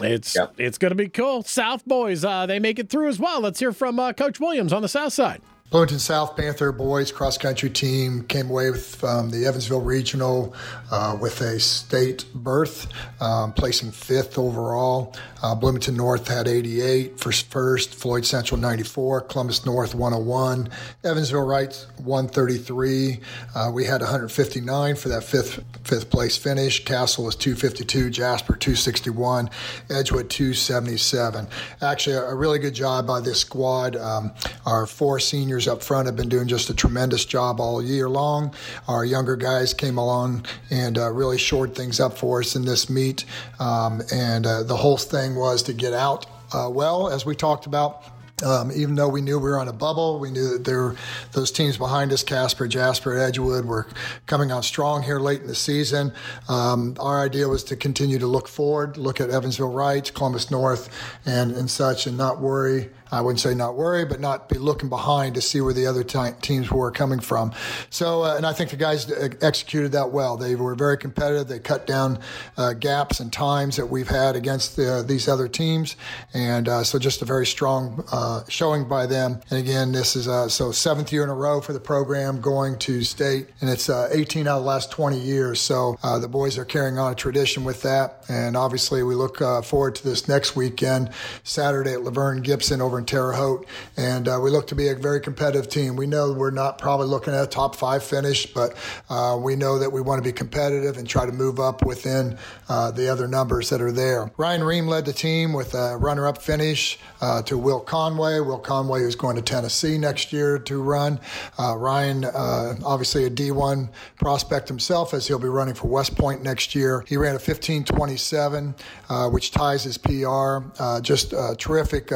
It's 0.04 0.36
yeah. 0.36 0.46
it's 0.60 0.78
going 0.78 0.92
to 0.92 0.96
be 0.96 1.10
cool. 1.10 1.42
South 1.42 1.84
boys, 1.86 2.24
uh, 2.24 2.46
they 2.46 2.60
make 2.60 2.78
it 2.78 2.88
through 2.88 3.08
as 3.08 3.20
well. 3.20 3.42
Let's 3.42 3.60
hear 3.60 3.72
from 3.72 4.00
uh, 4.00 4.14
Coach 4.14 4.40
Williams 4.40 4.72
on 4.72 4.84
the 4.84 4.88
South 4.88 5.12
side. 5.12 5.42
Bloomington 5.70 6.00
South 6.00 6.38
Panther 6.38 6.72
boys 6.72 7.12
cross 7.12 7.38
country 7.38 7.70
team 7.70 8.24
came 8.24 8.50
away 8.50 8.72
with 8.72 9.04
um, 9.04 9.32
the 9.32 9.46
Evansville 9.46 9.82
Regional 9.82 10.56
uh, 10.90 11.18
with 11.20 11.42
a 11.42 11.60
state 11.60 12.24
berth, 12.34 12.88
um, 13.20 13.52
placing 13.52 13.92
fifth 13.92 14.38
overall. 14.38 15.14
Uh, 15.44 15.54
Bloomington 15.56 15.98
North 15.98 16.26
had 16.30 16.48
88 16.48 17.20
for 17.20 17.34
first, 17.34 17.94
Floyd 17.94 18.26
Central 18.26 18.58
94, 18.62 19.22
Columbus 19.22 19.66
North 19.66 19.94
101, 19.94 20.70
Evansville 21.04 21.46
Reitz 21.46 21.86
133. 22.00 23.20
Uh, 23.54 23.70
we 23.74 23.84
had 23.84 24.00
159 24.00 24.96
for 24.96 25.10
that 25.10 25.26
fifth 25.26 25.62
fifth 25.84 26.10
place 26.10 26.38
finish. 26.38 26.86
Castle 26.86 27.26
was 27.26 27.36
252, 27.36 28.10
Jasper 28.10 28.56
261, 28.56 29.50
Edgewood 29.90 30.30
277. 30.30 31.48
Actually, 31.82 32.16
a, 32.16 32.34
really 32.34 32.60
good 32.60 32.74
job 32.74 33.06
by 33.06 33.20
this 33.20 33.42
squad. 33.42 33.96
Um, 33.96 34.32
our 34.66 34.86
four 34.86 35.20
seniors 35.20 35.57
seniors 35.58 35.74
up 35.74 35.84
front 35.84 36.06
have 36.06 36.16
been 36.16 36.30
doing 36.30 36.48
just 36.48 36.70
a 36.70 36.74
tremendous 36.74 37.26
job 37.26 37.60
all 37.60 37.82
year 37.82 38.08
long. 38.08 38.54
Our 38.88 39.04
younger 39.04 39.36
guys 39.36 39.74
came 39.74 39.98
along 39.98 40.46
and 40.70 41.00
uh, 41.00 41.12
really 41.12 41.40
shored 41.40 41.74
things 41.74 42.00
up 42.00 42.16
for 42.16 42.42
us 42.42 42.56
in 42.56 42.64
this 42.64 42.92
meet. 42.92 43.26
Um, 43.60 44.04
and 44.14 44.46
uh, 44.46 44.62
the 44.62 44.76
whole 44.76 44.98
thing 44.98 45.36
was 45.36 45.64
to 45.64 45.74
get 45.74 45.94
out 45.94 46.28
uh, 46.54 46.70
well, 46.72 47.10
as 47.10 47.26
we 47.26 47.36
talked 47.36 47.66
about. 47.66 48.04
Um, 48.46 48.72
even 48.72 48.94
though 48.94 49.08
we 49.08 49.22
knew 49.22 49.40
we 49.40 49.50
were 49.50 49.60
on 49.60 49.68
a 49.68 49.74
bubble, 49.74 50.20
we 50.20 50.30
knew 50.30 50.50
that 50.50 50.64
there 50.64 50.94
those 51.32 51.52
teams 51.52 51.76
behind 51.76 52.14
us, 52.14 52.22
Casper, 52.22 52.68
Jasper, 52.68 53.18
Edgewood, 53.18 53.66
were 53.66 53.88
coming 54.28 54.52
on 54.52 54.62
strong 54.62 55.02
here 55.02 55.20
late 55.20 55.42
in 55.42 55.48
the 55.48 55.56
season. 55.56 56.14
Um, 56.48 56.96
our 57.00 57.20
idea 57.20 57.48
was 57.48 57.64
to 57.64 57.76
continue 57.76 58.20
to 58.20 58.28
look 58.28 58.48
forward, 58.48 58.96
look 58.96 59.20
at 59.20 59.32
Evansville 59.32 59.74
Reitz, 59.74 60.14
Columbus 60.14 60.52
North, 60.52 60.88
and, 61.26 61.52
and 61.52 61.68
such, 61.68 62.06
and 62.06 62.16
not 62.16 62.40
worry 62.40 62.92
I 63.12 63.22
wouldn't 63.22 63.40
say 63.40 63.54
not 63.54 63.76
worry, 63.76 64.06
but 64.06 64.20
not 64.20 64.50
be 64.50 64.58
looking 64.58 64.90
behind 64.90 65.36
to 65.36 65.42
see 65.42 65.62
where 65.62 65.74
the 65.74 65.88
other 65.88 66.04
t- 66.04 66.32
teams 66.42 66.72
were 66.72 66.92
coming 66.92 67.20
from. 67.20 67.54
So, 67.90 68.24
uh, 68.24 68.36
and 68.36 68.46
I 68.46 68.54
think 68.54 68.72
the 68.72 68.78
guys 68.78 69.12
executed 69.42 69.94
that 69.94 70.12
well. 70.12 70.38
They 70.38 70.56
were 70.56 70.76
very 70.76 70.98
competitive. 70.98 71.48
They 71.48 71.60
cut 71.60 71.88
down 71.88 72.20
uh, 72.58 72.74
gaps 72.74 73.20
and 73.20 73.32
times 73.32 73.78
that 73.78 73.88
we've 73.88 74.08
had 74.08 74.36
against 74.36 74.76
the, 74.76 75.04
these 75.08 75.28
other 75.28 75.48
teams, 75.48 75.96
and 76.34 76.68
uh, 76.68 76.84
so 76.84 77.00
just 77.00 77.22
a 77.22 77.26
very 77.26 77.46
strong 77.46 78.04
uh, 78.12 78.44
showing 78.50 78.88
by 78.88 79.06
them. 79.06 79.40
And 79.50 79.60
again, 79.60 79.92
this 79.92 80.16
is 80.16 80.28
uh, 80.28 80.50
so 80.50 80.72
seventh 80.72 81.12
year 81.12 81.24
in 81.24 81.30
a 81.30 81.36
row 81.36 81.62
for 81.62 81.74
the 81.74 81.80
program 81.80 82.42
going 82.42 82.78
to 82.80 83.04
state, 83.04 83.48
and 83.62 83.70
it's 83.70 83.90
uh, 83.90 84.10
18 84.12 84.48
out 84.48 84.58
of 84.58 84.64
the 84.64 84.68
last 84.68 84.92
20 84.92 85.20
years. 85.20 85.62
So 85.62 85.98
the 86.04 86.28
boys 86.28 86.58
are 86.58 86.66
carrying 86.66 86.98
on 86.98 87.12
a 87.12 87.16
tradition 87.16 87.64
with 87.64 87.82
that, 87.84 88.24
and 88.28 88.58
obviously 88.58 89.04
we 89.04 89.16
look 89.16 89.38
forward 89.64 89.96
to 89.96 90.04
this 90.04 90.28
next 90.28 90.56
weekend, 90.56 91.12
Saturday 91.44 91.94
at 91.94 92.00
LaVern 92.00 92.44
Gibson 92.44 92.82
over 92.82 92.97
over 92.98 93.00
in 93.00 93.06
Terre 93.06 93.34
Haute. 93.34 93.68
And 93.96 94.28
uh, 94.28 94.40
we 94.42 94.50
look 94.50 94.68
to 94.68 94.76
be 94.76 94.90
a 94.90 94.96
very 94.96 95.20
competitive 95.20 95.70
team. 95.70 95.96
We 95.96 96.08
know 96.08 96.34
we're 96.34 96.52
not 96.52 96.78
probably 96.78 97.08
looking 97.08 97.34
at 97.34 97.44
a 97.44 97.48
top 97.48 97.76
five 97.76 98.04
finish, 98.04 98.46
but 98.54 98.76
uh, 99.10 99.38
we 99.42 99.56
know 99.56 99.80
that 99.80 99.92
we 99.92 100.02
want 100.02 100.24
to 100.24 100.28
be 100.28 100.34
competitive 100.34 100.98
and 100.98 101.08
try 101.08 101.26
to 101.26 101.32
move 101.32 101.60
up 101.60 101.86
within 101.86 102.38
uh, 102.70 102.92
the 102.92 103.08
other 103.08 103.28
numbers 103.28 103.70
that 103.70 103.82
are 103.82 103.92
there. 103.92 104.32
Ryan 104.38 104.64
Ream 104.64 104.88
led 104.88 105.06
the 105.06 105.14
team 105.14 105.54
with 105.54 105.74
a 105.74 105.98
runner 105.98 106.28
up 106.28 106.42
finish 106.42 107.00
uh, 107.22 107.42
to 107.44 107.58
Will 107.58 107.80
Conway. 107.80 108.40
Will 108.40 108.60
Conway 108.60 109.02
is 109.02 109.16
going 109.16 109.36
to 109.36 109.42
Tennessee 109.42 109.98
next 109.98 110.34
year 110.34 110.58
to 110.60 110.82
run. 110.82 111.20
Uh, 111.60 111.76
Ryan, 111.78 112.26
uh, 112.26 112.76
obviously 112.84 113.26
a 113.26 113.30
D1 113.30 113.90
prospect 114.20 114.68
himself, 114.68 115.14
as 115.14 115.28
he'll 115.28 115.40
be 115.40 115.48
running 115.48 115.74
for 115.74 115.88
West 115.88 116.16
Point 116.18 116.44
next 116.44 116.76
year. 116.76 117.04
He 117.08 117.18
ran 117.18 117.32
a 117.32 117.42
1527, 117.42 118.76
uh, 119.10 119.30
which 119.30 119.52
ties 119.52 119.84
his 119.84 119.98
PR. 119.98 120.60
Just 121.02 121.34
terrific 121.58 122.12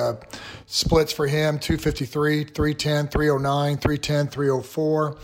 splits 0.72 1.12
for 1.12 1.28
him 1.28 1.60
253, 1.60 2.46
310, 2.46 3.10
309, 3.10 3.78
310, 3.78 4.28
304. 4.28 5.18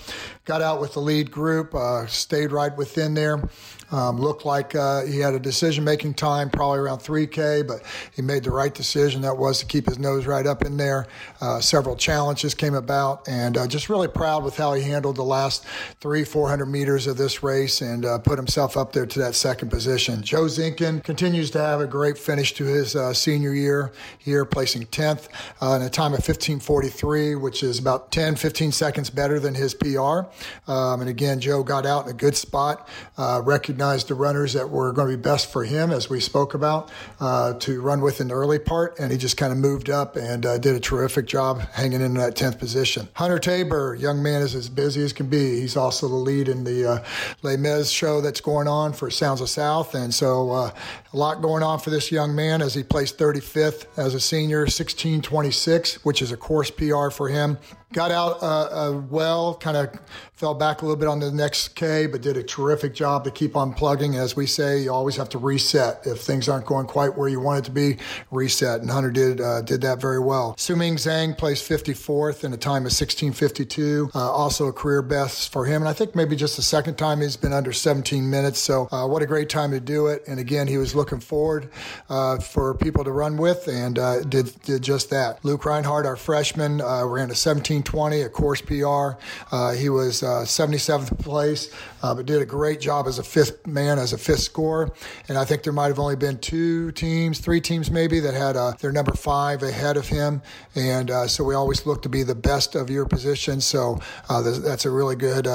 Got 0.44 0.62
out 0.62 0.82
with 0.82 0.94
the 0.94 1.00
lead 1.00 1.32
group, 1.32 1.74
uh, 1.74 2.06
stayed 2.08 2.52
right 2.52 2.76
within 2.76 3.14
there. 3.14 3.42
Um, 3.90 4.20
looked 4.20 4.46
like 4.46 4.76
uh, 4.76 5.06
he 5.06 5.20
had 5.20 5.34
a 5.34 5.40
decision 5.40 5.86
making 5.86 6.16
time, 6.16 6.50
probably 6.50 6.80
around 6.80 7.00
3K, 7.00 7.66
but 7.66 7.82
he 8.14 8.22
made 8.22 8.44
the 8.44 8.52
right 8.52 8.74
decision. 8.74 9.22
That 9.22 9.38
was 9.38 9.60
to 9.60 9.66
keep 9.66 9.86
his 9.86 9.98
nose 9.98 10.26
right 10.26 10.46
up 10.46 10.64
in 10.64 10.76
there. 10.76 11.08
Uh, 11.40 11.62
several 11.62 11.96
challenges 11.96 12.54
came 12.54 12.74
about, 12.74 13.26
and 13.30 13.58
uh, 13.58 13.66
just 13.66 13.88
really 13.88 14.10
proud 14.10 14.44
with 14.44 14.58
how 14.58 14.74
he 14.74 14.84
handled 14.84 15.16
the 15.16 15.24
last 15.24 15.66
three, 16.02 16.26
400 16.26 16.66
meters 16.66 17.08
of 17.08 17.16
this 17.16 17.42
race 17.44 17.80
and 17.80 18.06
uh, 18.06 18.20
put 18.20 18.38
himself 18.38 18.76
up 18.76 18.92
there 18.92 19.06
to 19.06 19.20
that 19.20 19.36
second 19.36 19.70
position. 19.70 20.22
Joe 20.22 20.44
Zinkin 20.44 21.02
continues 21.02 21.50
to 21.52 21.60
have 21.60 21.80
a 21.80 21.88
great 21.88 22.18
finish 22.18 22.54
to 22.56 22.66
his 22.66 22.94
uh, 22.94 23.14
senior 23.14 23.54
year 23.54 23.94
here, 24.18 24.44
placing 24.44 24.84
10th 24.88 25.30
uh, 25.62 25.78
in 25.78 25.82
a 25.82 25.90
time 25.90 26.12
of 26.12 26.20
1543, 26.20 27.36
which 27.36 27.64
is 27.64 27.80
about 27.80 28.12
10, 28.12 28.36
15 28.36 28.74
seconds 28.74 29.10
better 29.10 29.40
than 29.40 29.56
his 29.56 29.74
PR. 29.74 30.28
Um, 30.70 31.00
and 31.00 31.10
again, 31.10 31.40
Joe 31.40 31.64
got 31.64 31.86
out 31.86 32.04
in 32.04 32.12
a 32.12 32.14
good 32.14 32.36
spot, 32.36 32.90
recognized 33.18 33.77
recognized 33.78 34.08
the 34.08 34.16
runners 34.16 34.54
that 34.54 34.68
were 34.68 34.92
going 34.92 35.08
to 35.08 35.16
be 35.16 35.22
best 35.22 35.52
for 35.52 35.64
him, 35.64 35.92
as 35.92 36.10
we 36.10 36.20
spoke 36.20 36.56
about, 36.56 36.90
uh, 37.20 37.54
to 37.60 37.80
run 37.80 38.02
with 38.02 38.20
in 38.20 38.30
the 38.30 38.34
early 38.34 38.58
part. 38.58 38.98
And 38.98 39.12
he 39.12 39.20
just 39.20 39.38
kind 39.38 39.52
of 39.52 39.60
moved 39.60 39.92
up 39.92 40.16
and 40.16 40.48
uh, 40.48 40.58
did 40.58 40.76
a 40.76 40.80
terrific 40.80 41.28
job 41.28 41.60
hanging 41.60 42.02
in 42.02 42.16
that 42.16 42.36
10th 42.36 42.58
position. 42.58 43.08
Hunter 43.14 43.38
Tabor, 43.38 43.94
young 43.94 44.24
man, 44.24 44.42
is 44.42 44.56
as 44.56 44.68
busy 44.68 45.04
as 45.04 45.14
can 45.14 45.28
be. 45.28 45.62
He's 45.62 45.78
also 45.78 46.08
the 46.08 46.16
lead 46.16 46.48
in 46.48 46.64
the 46.64 46.90
uh, 46.90 47.04
Les 47.44 47.56
Mis 47.56 47.92
show 47.92 48.20
that's 48.20 48.42
going 48.42 48.68
on 48.68 48.94
for 48.94 49.12
Sounds 49.12 49.42
of 49.42 49.50
South. 49.50 49.94
And 49.94 50.12
so 50.12 50.50
uh, 50.50 50.72
a 51.14 51.18
lot 51.18 51.44
going 51.44 51.62
on 51.62 51.78
for 51.78 51.92
this 51.92 52.12
young 52.12 52.34
man 52.34 52.64
as 52.64 52.74
he 52.74 52.82
placed 52.82 53.20
35th 53.20 53.86
as 53.96 54.16
a 54.16 54.20
senior, 54.20 54.62
1626, 54.62 56.04
which 56.04 56.24
is 56.24 56.32
a 56.32 56.38
course 56.38 56.72
PR 56.72 57.12
for 57.12 57.30
him 57.30 57.60
got 57.94 58.12
out 58.12 58.44
uh, 58.44 58.46
uh, 58.46 59.02
well, 59.10 59.56
kind 59.56 59.78
of 59.78 59.98
fell 60.34 60.54
back 60.54 60.82
a 60.82 60.86
little 60.86 61.00
bit 61.00 61.08
on 61.08 61.20
the 61.20 61.32
next 61.32 61.70
K, 61.70 62.06
but 62.06 62.22
did 62.22 62.38
a 62.38 62.44
terrific 62.44 62.94
job 62.94 63.24
to 63.24 63.32
keep 63.32 63.56
on 63.56 63.74
plugging. 63.74 64.16
As 64.16 64.36
we 64.36 64.46
say, 64.46 64.82
you 64.82 64.92
always 64.92 65.16
have 65.16 65.30
to 65.30 65.38
reset 65.38 66.06
if 66.06 66.22
things 66.22 66.48
aren't 66.48 66.66
going 66.66 66.86
quite 66.86 67.18
where 67.18 67.28
you 67.28 67.40
want 67.40 67.60
it 67.60 67.66
to 67.66 67.72
be. 67.72 67.98
Reset, 68.30 68.82
and 68.82 68.90
Hunter 68.90 69.10
did 69.10 69.42
uh, 69.42 69.62
did 69.62 69.82
that 69.82 70.02
very 70.02 70.20
well. 70.20 70.56
Suming 70.58 70.98
Zhang 70.98 71.38
placed 71.38 71.68
54th 71.68 72.44
in 72.44 72.54
a 72.54 72.58
time 72.58 72.86
of 72.86 72.92
16:52, 72.92 74.12
uh, 74.14 74.32
also 74.32 74.68
a 74.68 74.74
career 74.74 75.02
best 75.02 75.52
for 75.52 75.66
him, 75.66 75.82
and 75.82 75.90
I 75.90 75.94
think 75.94 76.14
maybe 76.14 76.36
just 76.36 76.56
the 76.56 76.62
second 76.62 76.98
time 76.98 77.22
he's 77.22 77.38
been 77.38 77.54
under 77.54 77.72
17 77.74 78.30
minutes. 78.30 78.60
So 78.60 78.90
uh, 78.92 79.08
what 79.08 79.22
a 79.22 79.26
great 79.26 79.50
time 79.50 79.72
to 79.72 79.80
do 79.80 80.08
it! 80.08 80.24
And 80.28 80.40
again, 80.40 80.68
he 80.68 80.78
was 80.78 80.94
looking 80.94 81.20
forward 81.20 81.70
uh, 82.10 82.40
for 82.40 82.74
people 82.76 83.04
to 83.06 83.12
run 83.12 83.38
with, 83.38 83.68
and 83.68 83.96
did 84.30 84.54
did 84.62 84.82
just 84.84 85.10
that. 85.10 85.44
Luke 85.44 85.66
Reinhardt, 85.66 86.06
our 86.06 86.18
freshman, 86.18 86.80
ran 86.80 87.32
a 87.32 87.36
17. 87.36 87.77
1920, 87.78 88.22
a 88.22 88.30
course 88.30 88.62
PR. 88.62 89.20
Uh, 89.56 89.74
he 89.74 89.90
was 89.90 90.24
uh, 90.24 90.44
77th 90.44 91.18
place, 91.20 91.74
uh, 92.02 92.14
but 92.14 92.26
did 92.26 92.42
a 92.42 92.46
great 92.46 92.80
job 92.80 93.08
as 93.08 93.20
a 93.20 93.24
fifth 93.24 93.66
man, 93.68 94.00
as 94.00 94.14
a 94.14 94.18
fifth 94.18 94.40
scorer. 94.40 94.92
And 95.28 95.38
I 95.38 95.46
think 95.46 95.64
there 95.64 95.74
might 95.74 95.88
have 95.88 96.00
only 96.00 96.16
been 96.16 96.38
two 96.40 96.92
teams, 96.94 97.40
three 97.40 97.62
teams 97.62 97.92
maybe, 97.92 98.20
that 98.20 98.34
had 98.34 98.56
uh, 98.56 98.74
their 98.80 98.92
number 98.92 99.14
five 99.14 99.64
ahead 99.64 99.98
of 99.98 100.08
him. 100.08 100.42
And 100.76 101.12
uh, 101.12 101.28
so 101.28 101.44
we 101.44 101.56
always 101.56 101.86
look 101.86 102.02
to 102.04 102.10
be 102.10 102.24
the 102.24 102.36
best 102.36 102.76
of 102.76 102.90
your 102.90 103.06
position. 103.06 103.62
So 103.62 104.00
that's 104.30 104.86
a 104.86 104.92
really 104.92 105.16
good 105.16 105.46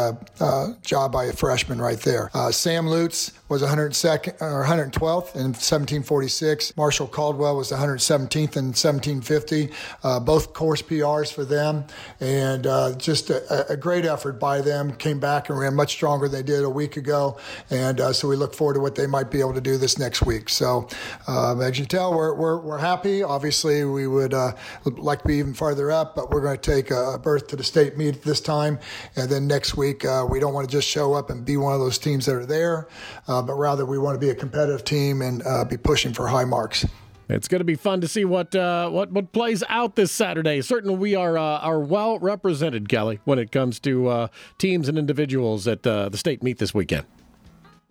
job 0.82 1.12
by 1.12 1.24
a 1.26 1.32
freshman 1.32 1.80
right 1.80 2.00
there. 2.00 2.30
Sam 2.50 2.86
Lutz 2.86 3.32
was 3.52 3.62
102nd 3.62 4.40
or 4.40 4.64
112th 4.64 5.34
in 5.34 5.52
1746. 5.52 6.74
Marshall 6.74 7.06
Caldwell 7.06 7.54
was 7.54 7.70
117th 7.70 8.56
in 8.56 8.72
1750. 8.72 9.68
Uh, 10.02 10.18
both 10.18 10.54
course 10.54 10.80
PRs 10.80 11.30
for 11.30 11.44
them, 11.44 11.84
and 12.18 12.66
uh, 12.66 12.94
just 12.96 13.28
a, 13.28 13.70
a, 13.70 13.76
great 13.76 14.06
effort 14.06 14.40
by 14.40 14.62
them. 14.62 14.90
Came 14.94 15.20
back 15.20 15.50
and 15.50 15.58
ran 15.58 15.74
much 15.74 15.90
stronger 15.90 16.28
than 16.28 16.46
they 16.46 16.52
did 16.52 16.64
a 16.64 16.70
week 16.70 16.96
ago, 16.96 17.36
and 17.68 18.00
uh, 18.00 18.14
so 18.14 18.26
we 18.26 18.36
look 18.36 18.54
forward 18.54 18.74
to 18.74 18.80
what 18.80 18.94
they 18.94 19.06
might 19.06 19.30
be 19.30 19.40
able 19.40 19.52
to 19.52 19.60
do 19.60 19.76
this 19.76 19.98
next 19.98 20.22
week. 20.22 20.48
So, 20.48 20.88
um, 21.26 21.60
as 21.60 21.78
you 21.78 21.84
tell, 21.84 22.14
we're, 22.14 22.34
we're, 22.34 22.56
we're 22.58 22.78
happy. 22.78 23.22
Obviously, 23.22 23.84
we 23.84 24.06
would 24.06 24.32
uh, 24.32 24.52
like 24.86 25.20
to 25.22 25.28
be 25.28 25.36
even 25.36 25.52
farther 25.52 25.90
up, 25.90 26.16
but 26.16 26.30
we're 26.30 26.40
going 26.40 26.58
to 26.58 26.70
take 26.70 26.90
a 26.90 27.18
berth 27.22 27.48
to 27.48 27.56
the 27.56 27.64
state 27.64 27.98
meet 27.98 28.22
this 28.22 28.40
time, 28.40 28.78
and 29.14 29.28
then 29.28 29.46
next 29.46 29.76
week 29.76 30.06
uh, 30.06 30.26
we 30.28 30.40
don't 30.40 30.54
want 30.54 30.66
to 30.66 30.72
just 30.72 30.88
show 30.88 31.12
up 31.12 31.28
and 31.28 31.44
be 31.44 31.58
one 31.58 31.74
of 31.74 31.80
those 31.80 31.98
teams 31.98 32.24
that 32.24 32.34
are 32.34 32.46
there. 32.46 32.88
Uh, 33.28 33.41
but 33.46 33.54
rather 33.54 33.84
we 33.84 33.98
want 33.98 34.14
to 34.14 34.18
be 34.18 34.30
a 34.30 34.34
competitive 34.34 34.84
team 34.84 35.22
and 35.22 35.42
uh, 35.46 35.64
be 35.64 35.76
pushing 35.76 36.12
for 36.12 36.28
high 36.28 36.44
marks. 36.44 36.86
It's 37.28 37.48
going 37.48 37.60
to 37.60 37.64
be 37.64 37.76
fun 37.76 38.00
to 38.02 38.08
see 38.08 38.24
what 38.24 38.54
uh, 38.54 38.90
what 38.90 39.10
what 39.10 39.32
plays 39.32 39.62
out 39.68 39.96
this 39.96 40.12
Saturday. 40.12 40.60
Certainly, 40.60 40.96
we 40.96 41.14
are 41.14 41.38
uh, 41.38 41.58
are 41.58 41.80
well 41.80 42.18
represented, 42.18 42.88
Kelly, 42.88 43.20
when 43.24 43.38
it 43.38 43.50
comes 43.50 43.80
to 43.80 44.08
uh, 44.08 44.26
teams 44.58 44.88
and 44.88 44.98
individuals 44.98 45.66
at 45.66 45.86
uh, 45.86 46.08
the 46.08 46.18
state 46.18 46.42
meet 46.42 46.58
this 46.58 46.74
weekend. 46.74 47.06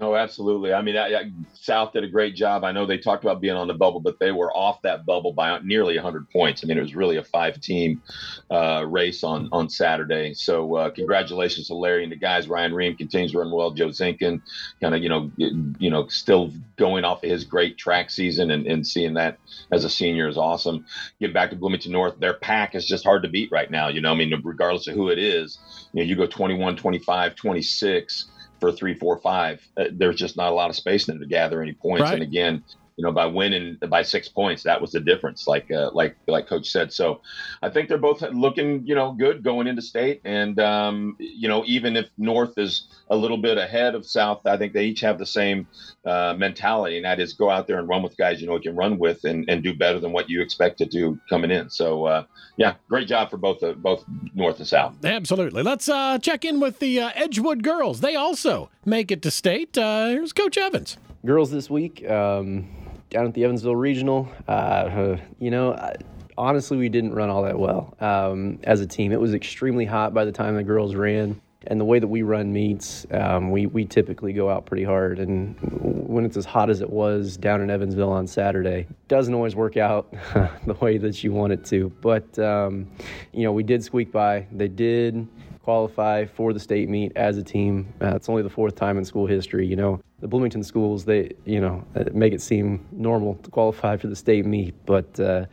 Oh, 0.03 0.15
absolutely. 0.15 0.74
I 0.74 0.81
mean, 0.81 0.98
I, 0.98 1.13
I, 1.13 1.31
South 1.53 1.93
did 1.93 2.03
a 2.03 2.08
great 2.08 2.34
job. 2.36 2.63
I 2.63 2.72
know 2.72 2.88
they 2.88 2.98
talked 2.98 3.24
about 3.24 3.39
being 3.39 3.55
on 3.55 3.67
the 3.67 3.75
bubble, 3.75 4.00
but 4.00 4.17
they 4.17 4.31
were 4.31 4.51
off 4.51 4.81
that 4.81 5.05
bubble 5.05 5.31
by 5.31 5.60
nearly 5.60 5.93
100 5.96 6.27
points. 6.31 6.63
I 6.63 6.67
mean, 6.67 6.79
it 6.79 6.81
was 6.81 6.96
really 6.96 7.17
a 7.17 7.24
five-team 7.24 8.01
uh, 8.50 8.84
race 8.88 9.24
on 9.24 9.48
on 9.51 9.70
Saturday. 9.70 10.34
So, 10.34 10.74
uh, 10.75 10.89
congratulations 10.89 11.67
to 11.67 11.75
Larry 11.75 12.01
and 12.01 12.12
the 12.12 12.15
guys. 12.15 12.48
Ryan 12.48 12.74
Ream 12.74 12.98
continues 12.98 13.34
to 13.34 13.38
run 13.38 13.51
well. 13.51 13.70
Joe 13.70 13.89
Zinkin, 13.89 14.41
kind 14.81 14.96
of, 14.96 15.03
you 15.03 15.10
know, 15.10 15.31
you 15.38 15.91
know, 15.91 16.08
still 16.08 16.51
going 16.77 17.05
off 17.05 17.24
of 17.24 17.29
his 17.29 17.43
great 17.43 17.77
track 17.77 18.10
season 18.10 18.50
and, 18.50 18.65
and 18.65 18.88
seeing 18.88 19.13
that 19.13 19.38
as 19.72 19.86
a 19.86 19.89
senior 19.89 20.27
is 20.27 20.38
awesome. 20.38 20.84
Get 21.20 21.31
back 21.31 21.51
to 21.51 21.55
Bloomington 21.55 21.91
North. 21.91 22.20
Their 22.20 22.34
pack 22.34 22.74
is 22.74 22.88
just 22.88 23.03
hard 23.03 23.22
to 23.22 23.29
beat 23.29 23.51
right 23.51 23.70
now. 23.70 23.89
You 23.89 24.01
know, 24.01 24.12
I 24.12 24.15
mean, 24.15 24.34
regardless 24.43 24.88
of 24.88 24.96
who 24.96 25.10
it 25.10 25.20
is, 25.20 25.60
you 25.93 26.01
know, 26.01 26.10
you 26.10 26.15
go 26.15 26.25
21, 26.25 26.75
25, 26.75 27.36
26 27.36 28.30
for 28.61 28.71
three, 28.71 28.93
four, 28.93 29.17
five. 29.17 29.67
Uh, 29.75 29.85
there's 29.91 30.15
just 30.15 30.37
not 30.37 30.53
a 30.53 30.55
lot 30.55 30.69
of 30.69 30.75
space 30.77 31.09
in 31.09 31.15
there 31.15 31.19
to 31.19 31.29
gather 31.29 31.61
any 31.61 31.73
points. 31.73 32.03
Right. 32.03 32.13
And 32.13 32.23
again, 32.23 32.63
you 33.01 33.08
know, 33.08 33.12
by 33.12 33.25
winning 33.25 33.79
by 33.89 34.03
six 34.03 34.29
points, 34.29 34.62
that 34.62 34.79
was 34.79 34.91
the 34.91 35.00
difference. 35.00 35.48
Like, 35.48 35.72
uh, 35.72 35.89
like, 35.91 36.15
like 36.27 36.46
Coach 36.46 36.70
said. 36.70 36.93
So, 36.93 37.22
I 37.63 37.70
think 37.70 37.89
they're 37.89 37.98
both 37.98 38.22
looking, 38.22 38.86
you 38.86 38.93
know, 38.93 39.12
good 39.12 39.41
going 39.43 39.65
into 39.65 39.81
state. 39.81 40.22
And 40.24 40.60
um, 40.60 41.15
you 41.17 41.48
know, 41.48 41.63
even 41.65 41.96
if 41.96 42.10
North 42.20 42.60
is 42.60 42.88
a 43.10 43.15
little 43.15 43.38
bit 43.38 43.58
ahead 43.58 43.96
of 43.96 44.05
South, 44.05 44.46
I 44.46 44.55
think 44.55 44.74
they 44.74 44.86
each 44.86 45.01
have 45.01 45.17
the 45.17 45.25
same 45.25 45.67
uh, 46.05 46.36
mentality, 46.38 46.98
and 46.98 47.05
that 47.05 47.20
is 47.20 47.34
go 47.34 47.50
out 47.50 47.65
there 47.65 47.79
and 47.79 47.88
run 47.88 48.03
with 48.03 48.15
guys 48.17 48.39
you 48.39 48.46
know 48.46 48.53
you 48.53 48.62
can 48.62 48.75
run 48.75 49.00
with 49.00 49.24
and, 49.24 49.50
and 49.50 49.63
do 49.63 49.74
better 49.74 50.00
than 50.00 50.12
what 50.12 50.29
you 50.29 50.41
expect 50.41 50.77
to 50.77 50.86
do 50.86 51.20
coming 51.27 51.50
in. 51.50 51.72
So, 51.72 52.05
uh, 52.05 52.24
yeah, 52.58 52.75
great 52.88 53.08
job 53.08 53.31
for 53.31 53.38
both 53.38 53.63
uh, 53.63 53.74
both 53.74 54.05
North 54.36 54.60
and 54.60 54.67
South. 54.67 54.93
Absolutely. 55.03 55.63
Let's 55.63 55.89
uh, 55.89 56.20
check 56.20 56.46
in 56.46 56.60
with 56.60 56.77
the 56.77 57.00
uh, 57.00 57.12
Edgewood 57.15 57.63
girls. 57.63 58.01
They 58.01 58.15
also 58.15 58.70
make 58.86 59.10
it 59.10 59.24
to 59.24 59.31
state. 59.31 59.75
Uh, 59.75 60.10
here's 60.10 60.34
Coach 60.34 60.58
Evans. 60.58 60.98
Girls 61.25 61.50
this 61.50 61.67
week. 61.70 62.08
Um 62.08 62.80
down 63.11 63.27
at 63.27 63.33
the 63.35 63.43
Evansville 63.43 63.75
Regional. 63.75 64.27
Uh, 64.47 65.17
you 65.37 65.51
know, 65.51 65.93
honestly, 66.37 66.77
we 66.77 66.89
didn't 66.89 67.13
run 67.13 67.29
all 67.29 67.43
that 67.43 67.59
well 67.59 67.95
um, 67.99 68.59
as 68.63 68.81
a 68.81 68.87
team. 68.87 69.11
It 69.11 69.19
was 69.19 69.35
extremely 69.35 69.85
hot 69.85 70.13
by 70.13 70.25
the 70.25 70.31
time 70.31 70.55
the 70.55 70.63
girls 70.63 70.95
ran. 70.95 71.39
And 71.67 71.79
the 71.79 71.85
way 71.85 71.99
that 71.99 72.07
we 72.07 72.23
run 72.23 72.51
meets, 72.51 73.05
um, 73.11 73.51
we, 73.51 73.67
we 73.67 73.85
typically 73.85 74.33
go 74.33 74.49
out 74.49 74.65
pretty 74.65 74.83
hard. 74.83 75.19
And 75.19 75.55
when 75.61 76.25
it's 76.25 76.35
as 76.35 76.45
hot 76.45 76.71
as 76.71 76.81
it 76.81 76.89
was 76.89 77.37
down 77.37 77.61
in 77.61 77.69
Evansville 77.69 78.11
on 78.11 78.25
Saturday, 78.25 78.87
doesn't 79.07 79.31
always 79.31 79.55
work 79.55 79.77
out 79.77 80.11
the 80.65 80.75
way 80.81 80.97
that 80.97 81.23
you 81.23 81.31
want 81.31 81.53
it 81.53 81.63
to. 81.65 81.89
But, 82.01 82.39
um, 82.39 82.89
you 83.31 83.43
know, 83.43 83.51
we 83.51 83.61
did 83.61 83.83
squeak 83.83 84.11
by. 84.11 84.47
They 84.51 84.69
did 84.69 85.27
qualify 85.61 86.25
for 86.25 86.51
the 86.51 86.59
state 86.59 86.89
meet 86.89 87.11
as 87.15 87.37
a 87.37 87.43
team. 87.43 87.93
Uh, 88.01 88.15
it's 88.15 88.27
only 88.27 88.41
the 88.41 88.49
fourth 88.49 88.73
time 88.73 88.97
in 88.97 89.05
school 89.05 89.27
history. 89.27 89.67
You 89.67 89.75
know, 89.75 90.01
the 90.21 90.27
Bloomington 90.27 90.63
schools, 90.63 91.03
they, 91.03 91.31
you 91.45 91.59
know, 91.59 91.83
uh, 91.95 92.05
make 92.13 92.33
it 92.33 92.41
seem 92.41 92.85
normal 92.91 93.35
to 93.43 93.49
qualify 93.49 93.97
for 93.97 94.07
the 94.07 94.15
state 94.15 94.45
meet. 94.45 94.73
But 94.85 95.19
uh, 95.19 95.45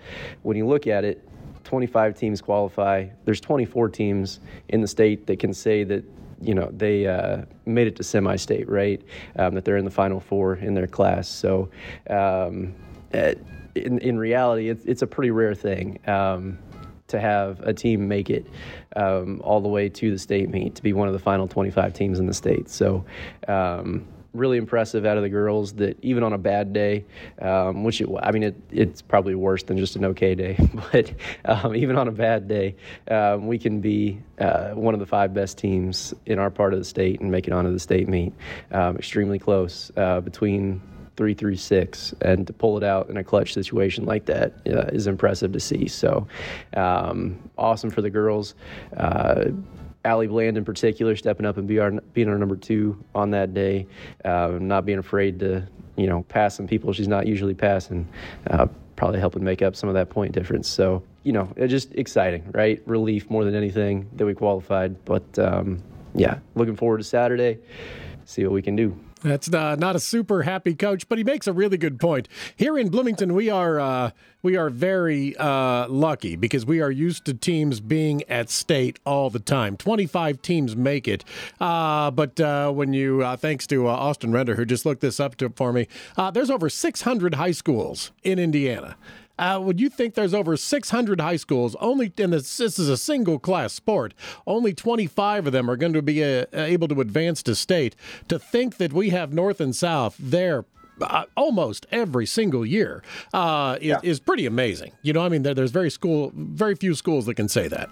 when 0.43 0.57
you 0.57 0.67
look 0.67 0.87
at 0.87 1.05
it, 1.05 1.27
25 1.65 2.17
teams 2.17 2.41
qualify. 2.41 3.07
There's 3.25 3.41
24 3.41 3.91
teams 3.91 4.41
in 4.69 4.81
the 4.81 4.89
state 4.89 5.27
that 5.27 5.39
can 5.39 5.53
say 5.53 5.85
that 5.85 6.05
you 6.41 6.55
know 6.55 6.71
they 6.73 7.07
uh, 7.07 7.43
made 7.67 7.89
it 7.89 7.97
to 7.97 8.05
semi-state, 8.05 8.69
right? 8.69 9.03
Um, 9.37 9.55
that 9.55 9.65
they're 9.65 9.77
in 9.77 9.85
the 9.85 9.91
final 9.91 10.21
four 10.21 10.57
in 10.57 10.75
their 10.75 10.87
class. 10.87 11.29
So. 11.29 11.71
Um, 12.09 12.75
uh, 13.13 13.33
in, 13.75 13.99
in 14.01 14.19
reality, 14.19 14.69
it's, 14.69 14.85
it's 14.85 15.03
a 15.03 15.07
pretty 15.07 15.31
rare 15.31 15.55
thing. 15.55 16.01
Um, 16.07 16.59
to 17.07 17.19
have 17.19 17.61
a 17.61 17.73
team 17.73 18.07
make 18.07 18.29
it 18.29 18.47
um, 18.97 19.41
all 19.43 19.61
the 19.63 19.69
way 19.69 19.89
to 19.89 20.11
the 20.11 20.19
state 20.19 20.51
meet 20.51 20.75
to 20.75 20.83
be 20.83 20.93
one 20.93 21.09
of 21.09 21.15
the 21.15 21.19
final 21.19 21.49
25 21.49 21.95
teams 21.95 22.19
in 22.19 22.27
the 22.27 22.35
state. 22.35 22.69
So, 22.69 23.05
um, 23.49 24.07
really 24.35 24.59
impressive 24.59 25.07
out 25.07 25.17
of 25.17 25.23
the 25.23 25.29
girls 25.29 25.75
that 25.75 25.99
even 26.03 26.23
on 26.23 26.33
a 26.33 26.39
bad 26.39 26.73
day, 26.73 27.05
um, 27.41 27.85
which 27.85 28.01
it, 28.01 28.09
I 28.23 28.31
mean, 28.31 28.43
it, 28.43 28.57
it's 28.71 29.03
probably 29.03 29.35
worse 29.35 29.63
than 29.63 29.79
just 29.79 29.97
an 29.97 30.05
okay 30.07 30.35
day, 30.35 30.59
but 30.93 31.13
um, 31.45 31.75
even 31.75 31.97
on 31.97 32.09
a 32.09 32.13
bad 32.13 32.49
day, 32.49 32.77
um, 33.11 33.47
we 33.47 33.59
can 33.59 33.81
be 33.81 34.21
uh, 34.39 34.71
one 34.71 34.95
of 34.95 35.01
the 35.01 35.07
five 35.07 35.33
best 35.33 35.59
teams 35.59 36.15
in 36.27 36.39
our 36.39 36.51
part 36.51 36.73
of 36.73 36.79
the 36.79 36.85
state 36.85 37.21
and 37.21 37.31
make 37.31 37.47
it 37.47 37.53
onto 37.53 37.73
the 37.73 37.81
state 37.81 38.09
meet. 38.09 38.33
Um, 38.71 38.97
extremely 38.97 39.39
close 39.39 39.91
uh, 39.97 40.21
between 40.21 40.83
three 41.17 41.35
through 41.35 41.57
six, 41.57 42.15
and 42.21 42.47
to 42.47 42.53
pull 42.53 42.77
it 42.77 42.85
out 42.85 43.11
in 43.11 43.17
a 43.17 43.25
clutch 43.25 43.53
situation 43.53 44.05
like 44.05 44.27
that 44.27 44.53
uh, 44.69 44.87
is 44.93 45.09
impressive 45.09 45.53
to 45.53 45.59
see. 45.59 45.89
So, 45.89 46.29
um, 46.77 47.51
awesome 47.59 47.91
for 47.91 48.03
the 48.03 48.11
girls. 48.11 48.55
Allie 50.09 50.27
Bland 50.27 50.57
in 50.57 50.65
particular 50.65 51.15
stepping 51.17 51.45
up 51.45 51.59
and 51.59 51.69
be 51.69 51.79
our, 51.79 51.91
being 52.15 52.29
our 52.29 52.39
number 52.39 52.57
two 52.57 53.05
on 53.15 53.31
that 53.33 53.53
day, 53.53 53.87
uh, 54.25 54.59
not 54.59 54.87
being 54.87 54.99
afraid 54.99 55.39
to 55.41 55.69
you 55.97 56.07
know 56.07 56.23
pass 56.25 56.57
some 56.57 56.67
people 56.67 56.93
she's 56.93 57.09
not 57.09 57.27
usually 57.27 57.55
passing, 57.55 58.09
uh, 58.49 58.67
probably 58.97 59.21
helping 59.21 59.45
make 59.45 59.61
up 59.61 59.77
some 59.77 59.89
of 59.89 59.95
that 59.95 60.09
point 60.09 60.33
difference. 60.33 60.67
So 60.67 61.03
you 61.25 61.33
know, 61.33 61.53
it's 61.57 61.71
just 61.71 61.95
exciting, 61.95 62.51
right? 62.53 62.81
Relief 62.87 63.29
more 63.29 63.45
than 63.45 63.55
anything 63.55 64.09
that 64.17 64.25
we 64.25 64.33
qualified, 64.33 65.05
but 65.05 65.39
um, 65.39 65.83
yeah, 66.15 66.39
looking 66.55 66.75
forward 66.75 66.99
to 66.99 67.05
Saturday, 67.05 67.59
see 68.25 68.45
what 68.45 68.53
we 68.53 68.63
can 68.63 68.77
do. 68.77 68.99
That's 69.23 69.53
uh, 69.53 69.77
not 69.77 69.97
a 69.97 70.01
super 70.01 70.43
happy 70.43 70.75
coach, 70.75 71.09
but 71.09 71.19
he 71.19 71.25
makes 71.25 71.47
a 71.47 71.53
really 71.53 71.77
good 71.77 71.99
point. 71.99 72.29
Here 72.57 72.79
in 72.79 72.89
Bloomington, 72.89 73.35
we 73.35 73.51
are 73.51 73.81
uh, 73.81 74.11
we 74.43 74.57
are 74.57 74.71
very 74.71 75.37
uh, 75.37 75.89
lucky 75.89 76.37
because 76.37 76.65
we 76.65 76.81
are 76.81 76.91
used 76.91 77.25
to 77.25 77.35
teams 77.35 77.81
being 77.81 78.23
at 78.29 78.49
state 78.49 78.99
all 79.05 79.31
the 79.31 79.41
time. 79.41 79.77
Twenty 79.77 80.07
five 80.07 80.41
teams 80.43 80.77
make 80.77 81.09
it, 81.09 81.25
uh, 81.61 82.11
but 82.11 82.39
uh, 82.41 82.71
when 82.71 82.93
you 82.93 83.23
uh, 83.23 83.37
thanks 83.37 83.67
to 83.69 83.87
Austin 83.89 84.33
Render 84.33 84.55
who 84.55 84.65
just 84.65 84.87
looked 84.87 85.01
this 85.01 85.19
up 85.19 85.37
to, 85.37 85.51
for 85.51 85.73
me, 85.73 85.89
there's 86.33 86.51
over 86.51 86.69
six 86.71 87.03
hundred 87.03 87.35
high 87.35 87.53
schools 87.53 88.13
in 88.23 88.39
Indiana. 88.39 88.97
Uh, 89.39 89.61
would 89.63 89.81
you 89.81 89.89
think 89.89 90.15
there's 90.15 90.35
over 90.35 90.57
600 90.57 91.21
high 91.21 91.37
schools? 91.37 91.77
Only, 91.81 92.13
and 92.19 92.33
this, 92.33 92.57
this 92.57 92.79
is 92.79 92.89
a 92.89 92.97
single 92.97 93.39
class 93.39 93.73
sport. 93.73 94.15
Only 94.47 94.75
25 94.75 95.47
of 95.47 95.53
them 95.53 95.71
are 95.71 95.77
going 95.77 95.93
to 95.93 96.03
be 96.03 96.25
uh, 96.25 96.47
able 96.53 96.89
to 96.89 97.01
advance 97.01 97.43
to 97.45 97.55
state. 97.55 97.95
To 98.29 98.39
think 98.39 98.79
that 98.79 98.93
we 98.93 99.11
have 99.11 99.33
North 99.33 99.61
and 99.61 99.75
South 99.75 100.17
there 100.19 100.65
uh, 101.01 101.25
almost 101.37 101.87
every 101.91 102.27
single 102.27 102.67
year 102.67 103.03
uh, 103.33 103.79
is, 103.81 103.87
yeah. 103.87 104.01
is, 104.03 104.19
pretty 104.21 104.47
amazing. 104.47 104.93
You 105.03 105.13
know, 105.13 105.25
I 105.25 105.29
mean, 105.29 105.43
there, 105.43 105.55
there's 105.55 105.71
very 105.71 105.91
school, 105.91 106.33
very 106.35 106.75
few 106.75 106.95
schools 106.95 107.27
that 107.27 107.35
can 107.35 107.49
say 107.49 107.69
that. 107.69 107.91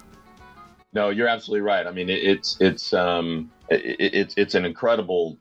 No, 0.92 1.10
you're 1.10 1.28
absolutely 1.28 1.60
right. 1.60 1.86
I 1.86 1.92
mean, 1.92 2.08
it, 2.08 2.22
it's 2.24 2.56
it's 2.60 2.92
um, 2.92 3.50
it, 3.68 3.96
it's 4.14 4.34
it's 4.36 4.54
an 4.54 4.64
incredible 4.64 5.36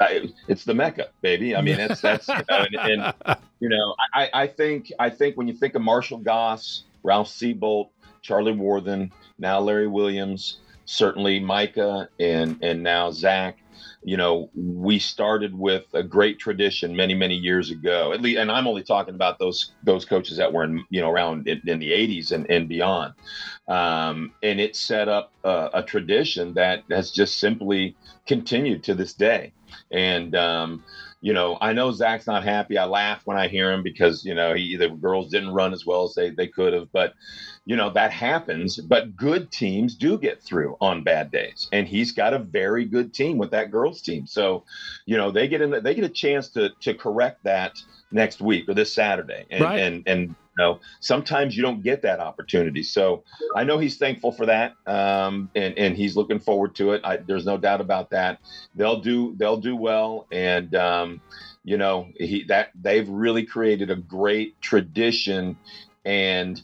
I, 0.00 0.28
it's 0.48 0.64
the 0.64 0.74
mecca, 0.74 1.08
baby. 1.22 1.56
I 1.56 1.62
mean, 1.62 1.78
it's 1.80 2.00
that's 2.00 2.28
you 2.28 2.34
know, 2.34 2.66
and, 2.72 2.76
and, 2.76 3.38
you 3.60 3.68
know, 3.68 3.94
I, 4.14 4.30
I 4.32 4.46
think 4.46 4.92
I 4.98 5.10
think 5.10 5.36
when 5.36 5.48
you 5.48 5.54
think 5.54 5.74
of 5.74 5.82
Marshall 5.82 6.18
Goss, 6.18 6.84
Ralph 7.02 7.28
Seabolt, 7.28 7.90
Charlie 8.22 8.52
Worthen, 8.52 9.12
now 9.38 9.60
Larry 9.60 9.88
Williams, 9.88 10.58
certainly 10.84 11.40
Micah, 11.40 12.08
and 12.20 12.62
and 12.62 12.82
now 12.82 13.10
Zach. 13.10 13.58
You 14.06 14.16
know, 14.16 14.50
we 14.54 15.00
started 15.00 15.52
with 15.58 15.82
a 15.92 16.04
great 16.04 16.38
tradition 16.38 16.94
many 16.94 17.12
many 17.12 17.34
years 17.34 17.72
ago. 17.72 18.12
At 18.12 18.22
least, 18.22 18.38
and 18.38 18.52
I'm 18.52 18.68
only 18.68 18.84
talking 18.84 19.16
about 19.16 19.40
those 19.40 19.72
those 19.82 20.04
coaches 20.04 20.36
that 20.36 20.52
were 20.52 20.62
in 20.62 20.84
you 20.90 21.00
know 21.00 21.10
around 21.10 21.48
in, 21.48 21.60
in 21.66 21.80
the 21.80 21.90
80s 21.90 22.30
and, 22.30 22.48
and 22.48 22.68
beyond. 22.68 23.14
Um, 23.66 24.32
and 24.44 24.60
it 24.60 24.76
set 24.76 25.08
up 25.08 25.32
a, 25.42 25.70
a 25.74 25.82
tradition 25.82 26.54
that 26.54 26.84
has 26.88 27.10
just 27.10 27.38
simply 27.38 27.96
continued 28.28 28.84
to 28.84 28.94
this 28.94 29.12
day. 29.12 29.52
And 29.90 30.36
um, 30.36 30.84
you 31.20 31.32
know, 31.32 31.58
I 31.60 31.72
know 31.72 31.90
Zach's 31.90 32.28
not 32.28 32.44
happy. 32.44 32.78
I 32.78 32.84
laugh 32.84 33.22
when 33.24 33.36
I 33.36 33.48
hear 33.48 33.72
him 33.72 33.82
because 33.82 34.24
you 34.24 34.36
know 34.36 34.54
he 34.54 34.76
the 34.76 34.88
girls 34.88 35.30
didn't 35.30 35.50
run 35.52 35.72
as 35.72 35.84
well 35.84 36.04
as 36.04 36.14
they 36.14 36.30
they 36.30 36.46
could 36.46 36.74
have, 36.74 36.92
but 36.92 37.14
you 37.66 37.76
know 37.76 37.90
that 37.90 38.12
happens. 38.12 38.78
But 38.78 39.16
good 39.16 39.50
teams 39.50 39.94
do 39.94 40.16
get 40.16 40.42
through 40.42 40.76
on 40.80 41.02
bad 41.02 41.30
days, 41.30 41.68
and 41.72 41.86
he's 41.86 42.12
got 42.12 42.32
a 42.32 42.38
very 42.38 42.86
good 42.86 43.12
team 43.12 43.36
with 43.36 43.50
that 43.50 43.70
girls 43.70 44.00
team. 44.00 44.26
So, 44.26 44.64
you 45.04 45.16
know, 45.16 45.30
they 45.30 45.48
get 45.48 45.60
in 45.60 45.70
they 45.82 45.94
get 45.94 46.04
a 46.04 46.08
chance 46.08 46.48
to 46.50 46.70
to 46.80 46.94
correct 46.94 47.44
that 47.44 47.76
next 48.10 48.40
week 48.40 48.68
or 48.68 48.74
this 48.74 48.92
Saturday, 48.92 49.44
and 49.50 49.60
right. 49.62 49.78
and 49.80 50.02
and 50.06 50.34
know, 50.56 50.80
sometimes 51.00 51.56
you 51.56 51.62
don't 51.62 51.82
get 51.82 52.02
that 52.02 52.20
opportunity. 52.20 52.82
So 52.82 53.24
I 53.54 53.64
know 53.64 53.78
he's 53.78 53.98
thankful 53.98 54.32
for 54.32 54.46
that, 54.46 54.74
um, 54.86 55.50
and 55.54 55.76
and 55.78 55.96
he's 55.96 56.16
looking 56.16 56.38
forward 56.38 56.74
to 56.76 56.92
it. 56.92 57.02
I, 57.04 57.18
there's 57.18 57.46
no 57.46 57.58
doubt 57.58 57.80
about 57.80 58.10
that. 58.10 58.40
They'll 58.74 59.00
do 59.00 59.34
they'll 59.36 59.58
do 59.58 59.76
well, 59.76 60.26
and 60.32 60.74
um, 60.74 61.20
you 61.64 61.76
know 61.76 62.08
he 62.16 62.44
that 62.44 62.70
they've 62.80 63.08
really 63.08 63.44
created 63.44 63.90
a 63.90 63.96
great 63.96 64.60
tradition 64.60 65.56
and 66.04 66.62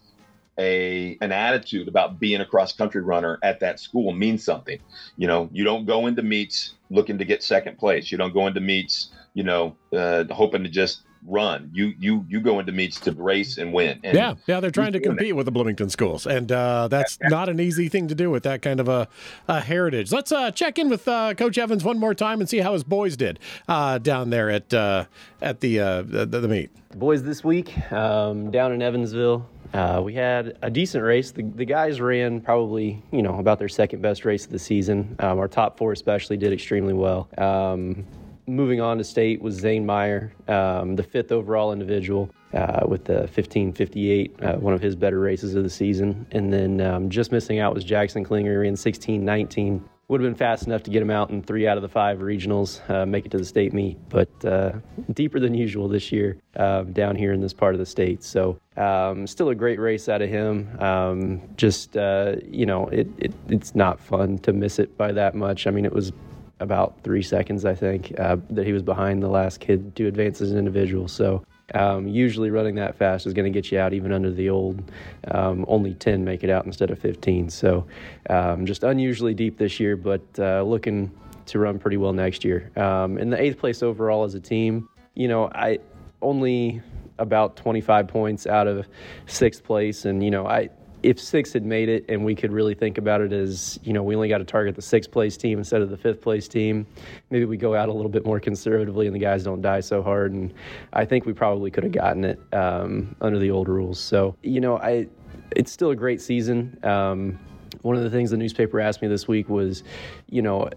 a 0.58 1.16
an 1.20 1.32
attitude 1.32 1.88
about 1.88 2.20
being 2.20 2.40
a 2.40 2.46
cross 2.46 2.72
country 2.72 3.00
runner 3.00 3.38
at 3.42 3.60
that 3.60 3.80
school 3.80 4.12
means 4.12 4.44
something. 4.44 4.78
You 5.16 5.26
know, 5.26 5.48
you 5.52 5.64
don't 5.64 5.86
go 5.86 6.06
into 6.06 6.22
meets 6.22 6.74
looking 6.90 7.18
to 7.18 7.24
get 7.24 7.42
second 7.42 7.78
place. 7.78 8.12
You 8.12 8.18
don't 8.18 8.34
go 8.34 8.46
into 8.46 8.60
meets, 8.60 9.10
you 9.34 9.42
know, 9.42 9.76
uh, 9.92 10.24
hoping 10.30 10.62
to 10.64 10.68
just 10.68 11.02
run. 11.26 11.70
You 11.72 11.94
you 11.98 12.24
you 12.28 12.40
go 12.40 12.58
into 12.58 12.72
meets 12.72 13.00
to 13.00 13.12
race 13.12 13.58
and 13.58 13.72
win. 13.72 14.00
And 14.04 14.16
yeah, 14.16 14.34
yeah, 14.46 14.60
they're 14.60 14.70
trying 14.70 14.92
to 14.92 15.00
compete 15.00 15.30
that. 15.30 15.36
with 15.36 15.46
the 15.46 15.52
Bloomington 15.52 15.88
schools, 15.88 16.26
and 16.26 16.50
uh, 16.50 16.88
that's 16.88 17.18
yeah, 17.20 17.28
yeah. 17.30 17.36
not 17.36 17.48
an 17.48 17.60
easy 17.60 17.88
thing 17.88 18.08
to 18.08 18.14
do 18.14 18.30
with 18.30 18.42
that 18.42 18.62
kind 18.62 18.80
of 18.80 18.88
a, 18.88 19.08
a 19.48 19.60
heritage. 19.60 20.12
Let's 20.12 20.32
uh, 20.32 20.50
check 20.50 20.78
in 20.78 20.88
with 20.88 21.06
uh, 21.06 21.34
Coach 21.34 21.58
Evans 21.58 21.84
one 21.84 21.98
more 21.98 22.14
time 22.14 22.40
and 22.40 22.48
see 22.48 22.58
how 22.58 22.72
his 22.72 22.84
boys 22.84 23.16
did 23.16 23.38
uh, 23.68 23.98
down 23.98 24.30
there 24.30 24.50
at 24.50 24.72
uh, 24.74 25.04
at 25.40 25.60
the, 25.60 25.80
uh, 25.80 26.02
the, 26.02 26.26
the 26.26 26.48
meet. 26.48 26.70
Boys 26.96 27.22
this 27.22 27.42
week 27.42 27.90
um, 27.92 28.50
down 28.50 28.72
in 28.72 28.82
Evansville. 28.82 29.48
Uh, 29.72 30.02
we 30.04 30.14
had 30.14 30.58
a 30.62 30.70
decent 30.70 31.02
race. 31.02 31.30
The, 31.30 31.42
the, 31.42 31.64
guys 31.64 32.00
ran 32.00 32.40
probably, 32.40 33.02
you 33.10 33.22
know, 33.22 33.38
about 33.38 33.58
their 33.58 33.70
second 33.70 34.02
best 34.02 34.24
race 34.24 34.44
of 34.44 34.52
the 34.52 34.58
season. 34.58 35.16
Um, 35.18 35.38
our 35.38 35.48
top 35.48 35.78
four 35.78 35.92
especially 35.92 36.36
did 36.36 36.52
extremely 36.52 36.92
well. 36.92 37.28
Um, 37.38 38.04
moving 38.46 38.80
on 38.80 38.98
to 38.98 39.04
state 39.04 39.40
was 39.40 39.54
Zane 39.54 39.86
Meyer, 39.86 40.32
um, 40.48 40.96
the 40.96 41.02
fifth 41.02 41.32
overall 41.32 41.72
individual 41.72 42.30
uh, 42.52 42.84
with 42.86 43.04
the 43.04 43.20
1558, 43.20 44.42
uh, 44.42 44.52
one 44.56 44.74
of 44.74 44.82
his 44.82 44.94
better 44.94 45.20
races 45.20 45.54
of 45.54 45.62
the 45.62 45.70
season. 45.70 46.26
And 46.32 46.52
then 46.52 46.80
um, 46.80 47.08
just 47.08 47.32
missing 47.32 47.58
out 47.58 47.74
was 47.74 47.84
Jackson 47.84 48.24
Klinger 48.24 48.64
in 48.64 48.72
1619. 48.72 49.82
Would 50.12 50.20
have 50.20 50.28
been 50.28 50.36
fast 50.36 50.66
enough 50.66 50.82
to 50.82 50.90
get 50.90 51.00
him 51.00 51.08
out 51.08 51.30
in 51.30 51.42
three 51.42 51.66
out 51.66 51.78
of 51.78 51.82
the 51.82 51.88
five 51.88 52.18
regionals, 52.18 52.86
uh, 52.90 53.06
make 53.06 53.24
it 53.24 53.30
to 53.30 53.38
the 53.38 53.46
state 53.46 53.72
meet, 53.72 53.96
but 54.10 54.28
uh, 54.44 54.72
deeper 55.14 55.40
than 55.40 55.54
usual 55.54 55.88
this 55.88 56.12
year 56.12 56.36
um, 56.56 56.92
down 56.92 57.16
here 57.16 57.32
in 57.32 57.40
this 57.40 57.54
part 57.54 57.74
of 57.74 57.78
the 57.78 57.86
state. 57.86 58.22
So, 58.22 58.58
um, 58.76 59.26
still 59.26 59.48
a 59.48 59.54
great 59.54 59.80
race 59.80 60.10
out 60.10 60.20
of 60.20 60.28
him. 60.28 60.78
Um, 60.80 61.40
just, 61.56 61.96
uh, 61.96 62.34
you 62.46 62.66
know, 62.66 62.88
it, 62.88 63.08
it, 63.16 63.32
it's 63.48 63.74
not 63.74 63.98
fun 63.98 64.36
to 64.40 64.52
miss 64.52 64.78
it 64.78 64.98
by 64.98 65.12
that 65.12 65.34
much. 65.34 65.66
I 65.66 65.70
mean, 65.70 65.86
it 65.86 65.94
was 65.94 66.12
about 66.60 67.02
three 67.02 67.22
seconds, 67.22 67.64
I 67.64 67.74
think, 67.74 68.12
uh, 68.20 68.36
that 68.50 68.66
he 68.66 68.74
was 68.74 68.82
behind 68.82 69.22
the 69.22 69.28
last 69.28 69.60
kid 69.60 69.96
to 69.96 70.08
advance 70.08 70.42
as 70.42 70.52
an 70.52 70.58
individual. 70.58 71.08
So 71.08 71.42
um, 71.74 72.06
usually 72.06 72.50
running 72.50 72.74
that 72.76 72.96
fast 72.96 73.26
is 73.26 73.32
going 73.32 73.50
to 73.50 73.56
get 73.56 73.70
you 73.72 73.78
out 73.78 73.92
even 73.92 74.12
under 74.12 74.30
the 74.30 74.50
old 74.50 74.90
um, 75.30 75.64
only 75.68 75.94
10 75.94 76.24
make 76.24 76.44
it 76.44 76.50
out 76.50 76.66
instead 76.66 76.90
of 76.90 76.98
15. 76.98 77.50
So 77.50 77.86
um, 78.28 78.66
just 78.66 78.82
unusually 78.82 79.34
deep 79.34 79.58
this 79.58 79.80
year, 79.80 79.96
but 79.96 80.22
uh, 80.38 80.62
looking 80.62 81.10
to 81.46 81.58
run 81.58 81.78
pretty 81.78 81.96
well 81.96 82.12
next 82.12 82.44
year. 82.44 82.70
Um, 82.76 83.18
in 83.18 83.30
the 83.30 83.40
eighth 83.40 83.58
place 83.58 83.82
overall 83.82 84.24
as 84.24 84.34
a 84.34 84.40
team, 84.40 84.88
you 85.14 85.28
know, 85.28 85.48
I 85.54 85.78
only 86.20 86.80
about 87.18 87.56
25 87.56 88.08
points 88.08 88.46
out 88.46 88.66
of 88.66 88.86
sixth 89.26 89.64
place, 89.64 90.04
and 90.04 90.22
you 90.22 90.30
know, 90.30 90.46
I 90.46 90.70
if 91.02 91.20
six 91.20 91.52
had 91.52 91.64
made 91.64 91.88
it 91.88 92.04
and 92.08 92.24
we 92.24 92.34
could 92.34 92.52
really 92.52 92.74
think 92.74 92.98
about 92.98 93.20
it 93.20 93.32
as, 93.32 93.78
you 93.82 93.92
know, 93.92 94.02
we 94.02 94.14
only 94.14 94.28
got 94.28 94.38
to 94.38 94.44
target 94.44 94.74
the 94.74 94.82
sixth 94.82 95.10
place 95.10 95.36
team 95.36 95.58
instead 95.58 95.82
of 95.82 95.90
the 95.90 95.96
fifth 95.96 96.20
place 96.20 96.48
team, 96.48 96.86
maybe 97.30 97.44
we 97.44 97.56
go 97.56 97.74
out 97.74 97.88
a 97.88 97.92
little 97.92 98.10
bit 98.10 98.24
more 98.24 98.38
conservatively 98.38 99.06
and 99.06 99.14
the 99.14 99.20
guys 99.20 99.44
don't 99.44 99.62
die 99.62 99.80
so 99.80 100.02
hard. 100.02 100.32
And 100.32 100.52
I 100.92 101.04
think 101.04 101.26
we 101.26 101.32
probably 101.32 101.70
could 101.70 101.84
have 101.84 101.92
gotten 101.92 102.24
it 102.24 102.40
um, 102.52 103.16
under 103.20 103.38
the 103.38 103.50
old 103.50 103.68
rules. 103.68 103.98
So, 103.98 104.36
you 104.42 104.60
know, 104.60 104.78
I 104.78 105.08
it's 105.56 105.72
still 105.72 105.90
a 105.90 105.96
great 105.96 106.20
season. 106.20 106.78
Um, 106.82 107.38
one 107.82 107.96
of 107.96 108.02
the 108.02 108.10
things 108.10 108.30
the 108.30 108.36
newspaper 108.36 108.80
asked 108.80 109.02
me 109.02 109.08
this 109.08 109.26
week 109.26 109.48
was, 109.48 109.82
you 110.30 110.42
know, 110.42 110.68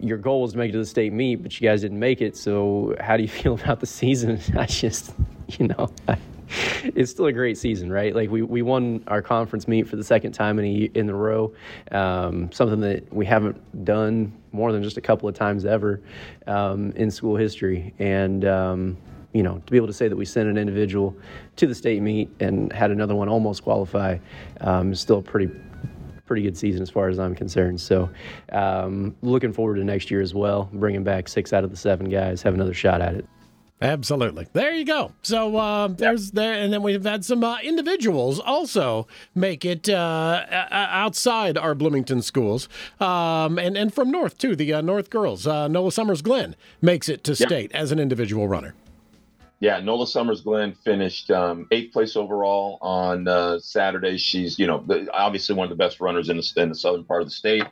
your 0.00 0.18
goal 0.18 0.42
was 0.42 0.52
to 0.52 0.58
make 0.58 0.70
it 0.70 0.72
to 0.72 0.78
the 0.78 0.86
state 0.86 1.12
meet, 1.12 1.36
but 1.36 1.60
you 1.60 1.68
guys 1.68 1.80
didn't 1.80 1.98
make 1.98 2.20
it. 2.20 2.36
So 2.36 2.94
how 3.00 3.16
do 3.16 3.22
you 3.22 3.28
feel 3.40 3.54
about 3.54 3.80
the 3.80 3.86
season? 3.86 4.40
I 4.56 4.66
just, 4.66 5.12
you 5.58 5.68
know, 5.68 5.90
I, 6.06 6.16
it's 6.84 7.10
still 7.10 7.26
a 7.26 7.32
great 7.32 7.58
season, 7.58 7.90
right? 7.90 8.14
Like 8.14 8.30
we, 8.30 8.42
we 8.42 8.62
won 8.62 9.02
our 9.06 9.22
conference 9.22 9.68
meet 9.68 9.88
for 9.88 9.96
the 9.96 10.04
second 10.04 10.32
time 10.32 10.58
in 10.58 10.64
a, 10.64 10.98
in 10.98 11.10
a 11.10 11.14
row, 11.14 11.52
um, 11.92 12.50
something 12.52 12.80
that 12.80 13.12
we 13.12 13.26
haven't 13.26 13.84
done 13.84 14.32
more 14.52 14.72
than 14.72 14.82
just 14.82 14.96
a 14.96 15.00
couple 15.00 15.28
of 15.28 15.34
times 15.34 15.64
ever 15.64 16.00
um, 16.46 16.92
in 16.92 17.10
school 17.10 17.36
history, 17.36 17.94
and 17.98 18.44
um, 18.44 18.96
you 19.32 19.42
know, 19.42 19.58
to 19.58 19.70
be 19.70 19.76
able 19.76 19.86
to 19.86 19.92
say 19.92 20.08
that 20.08 20.16
we 20.16 20.24
sent 20.24 20.48
an 20.48 20.56
individual 20.56 21.14
to 21.56 21.66
the 21.66 21.74
state 21.74 22.00
meet 22.00 22.30
and 22.40 22.72
had 22.72 22.90
another 22.90 23.14
one 23.14 23.28
almost 23.28 23.62
qualify 23.62 24.16
um, 24.62 24.92
is 24.92 25.00
still 25.00 25.18
a 25.18 25.22
pretty 25.22 25.50
pretty 26.26 26.42
good 26.42 26.56
season 26.56 26.82
as 26.82 26.90
far 26.90 27.08
as 27.08 27.18
I'm 27.18 27.34
concerned. 27.34 27.80
So, 27.80 28.10
um, 28.52 29.16
looking 29.22 29.52
forward 29.52 29.76
to 29.76 29.84
next 29.84 30.10
year 30.10 30.20
as 30.20 30.34
well, 30.34 30.68
bringing 30.74 31.02
back 31.02 31.26
six 31.26 31.54
out 31.54 31.64
of 31.64 31.70
the 31.70 31.76
seven 31.76 32.08
guys, 32.08 32.42
have 32.42 32.54
another 32.54 32.74
shot 32.74 33.00
at 33.00 33.14
it. 33.14 33.26
Absolutely. 33.80 34.48
There 34.52 34.74
you 34.74 34.84
go. 34.84 35.12
So 35.22 35.56
uh, 35.56 35.88
there's 35.88 36.32
there, 36.32 36.54
and 36.54 36.72
then 36.72 36.82
we've 36.82 37.04
had 37.04 37.24
some 37.24 37.44
uh, 37.44 37.58
individuals 37.60 38.40
also 38.40 39.06
make 39.36 39.64
it 39.64 39.88
uh, 39.88 40.44
outside 40.70 41.56
our 41.56 41.76
Bloomington 41.76 42.22
schools, 42.22 42.68
um, 42.98 43.56
and 43.56 43.76
and 43.76 43.94
from 43.94 44.10
North 44.10 44.36
too. 44.36 44.56
The 44.56 44.74
uh, 44.74 44.80
North 44.80 45.10
girls, 45.10 45.46
uh, 45.46 45.68
Nola 45.68 45.92
Summers 45.92 46.22
Glenn 46.22 46.56
makes 46.82 47.08
it 47.08 47.22
to 47.24 47.36
state 47.36 47.70
as 47.72 47.92
an 47.92 48.00
individual 48.00 48.48
runner. 48.48 48.74
Yeah, 49.60 49.80
Nola 49.80 50.06
Summers 50.06 50.40
Glenn 50.40 50.72
finished 50.84 51.32
um, 51.32 51.66
eighth 51.72 51.92
place 51.92 52.14
overall 52.14 52.78
on 52.80 53.26
uh, 53.26 53.58
Saturday. 53.58 54.16
She's, 54.16 54.56
you 54.56 54.68
know, 54.68 54.84
obviously 55.12 55.56
one 55.56 55.64
of 55.64 55.70
the 55.70 55.76
best 55.76 56.00
runners 56.00 56.28
in 56.28 56.36
the, 56.36 56.52
in 56.62 56.68
the 56.68 56.76
southern 56.76 57.02
part 57.02 57.22
of 57.22 57.26
the 57.26 57.32
state. 57.32 57.64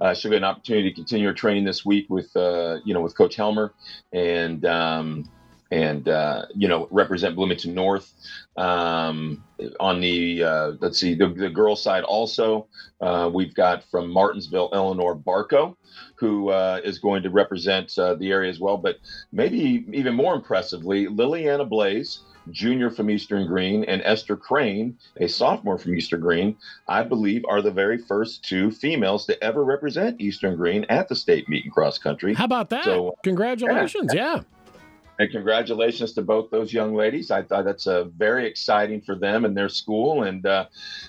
Uh, 0.00 0.14
she'll 0.14 0.30
get 0.30 0.38
an 0.38 0.44
opportunity 0.44 0.90
to 0.90 0.94
continue 0.94 1.26
her 1.26 1.34
training 1.34 1.64
this 1.64 1.84
week 1.84 2.08
with, 2.08 2.34
uh, 2.36 2.78
you 2.84 2.94
know, 2.94 3.00
with 3.00 3.16
Coach 3.16 3.34
Helmer, 3.34 3.72
and 4.12 4.64
um, 4.64 5.28
and 5.74 6.08
uh, 6.08 6.46
you 6.54 6.68
know 6.68 6.88
represent 6.90 7.34
Bloomington 7.34 7.74
North. 7.74 8.12
Um, 8.56 9.42
on 9.80 10.00
the 10.00 10.44
uh, 10.44 10.72
let's 10.80 10.98
see 10.98 11.14
the, 11.14 11.28
the 11.28 11.50
girls 11.50 11.82
side 11.82 12.04
also 12.04 12.68
uh, 13.00 13.28
we've 13.32 13.54
got 13.54 13.82
from 13.84 14.10
Martinsville 14.10 14.70
Eleanor 14.72 15.16
Barco 15.16 15.76
who 16.16 16.50
uh, 16.50 16.80
is 16.84 16.98
going 16.98 17.22
to 17.24 17.30
represent 17.30 17.96
uh, 17.98 18.14
the 18.14 18.30
area 18.30 18.50
as 18.50 18.60
well 18.60 18.76
but 18.76 18.98
maybe 19.32 19.84
even 19.92 20.14
more 20.14 20.34
impressively 20.34 21.06
Liliana 21.06 21.68
Blaze 21.68 22.20
junior 22.50 22.90
from 22.90 23.10
Eastern 23.10 23.46
Green 23.46 23.84
and 23.84 24.02
Esther 24.04 24.36
Crane 24.36 24.96
a 25.16 25.26
sophomore 25.26 25.78
from 25.78 25.96
Eastern 25.96 26.20
Green 26.20 26.56
I 26.86 27.02
believe 27.02 27.44
are 27.48 27.62
the 27.62 27.72
very 27.72 27.98
first 27.98 28.44
two 28.44 28.70
females 28.70 29.26
to 29.26 29.42
ever 29.42 29.64
represent 29.64 30.20
Eastern 30.20 30.56
Green 30.56 30.84
at 30.88 31.08
the 31.08 31.16
state 31.16 31.48
meet 31.48 31.64
in 31.64 31.70
cross 31.70 31.98
country 31.98 32.34
how 32.34 32.44
about 32.44 32.70
that 32.70 32.84
so, 32.84 33.16
congratulations 33.24 34.12
yeah. 34.14 34.36
yeah. 34.36 34.42
And 35.18 35.30
congratulations 35.30 36.12
to 36.14 36.22
both 36.22 36.50
those 36.50 36.72
young 36.72 36.94
ladies. 36.94 37.30
I 37.30 37.42
thought 37.42 37.64
that's 37.64 37.86
uh, 37.86 38.04
very 38.04 38.46
exciting 38.46 39.00
for 39.00 39.14
them 39.14 39.44
and 39.44 39.56
their 39.56 39.68
school. 39.68 40.24
And, 40.24 40.44
uh, 40.44 40.66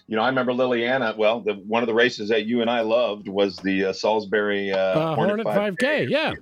you 0.07 0.15
know, 0.15 0.21
I 0.21 0.29
remember 0.29 0.51
Liliana. 0.51 1.17
Well, 1.17 1.41
the, 1.41 1.53
one 1.53 1.81
of 1.81 1.87
the 1.87 1.93
races 1.93 2.29
that 2.29 2.45
you 2.45 2.61
and 2.61 2.69
I 2.69 2.81
loved 2.81 3.27
was 3.27 3.57
the 3.57 3.85
uh, 3.85 3.93
Salisbury 3.93 4.71
uh, 4.71 4.77
uh, 4.77 5.15
Hornet, 5.15 5.43
Hornet 5.43 5.77
5K. 5.77 5.79
5K. 5.79 6.09
Yeah. 6.09 6.33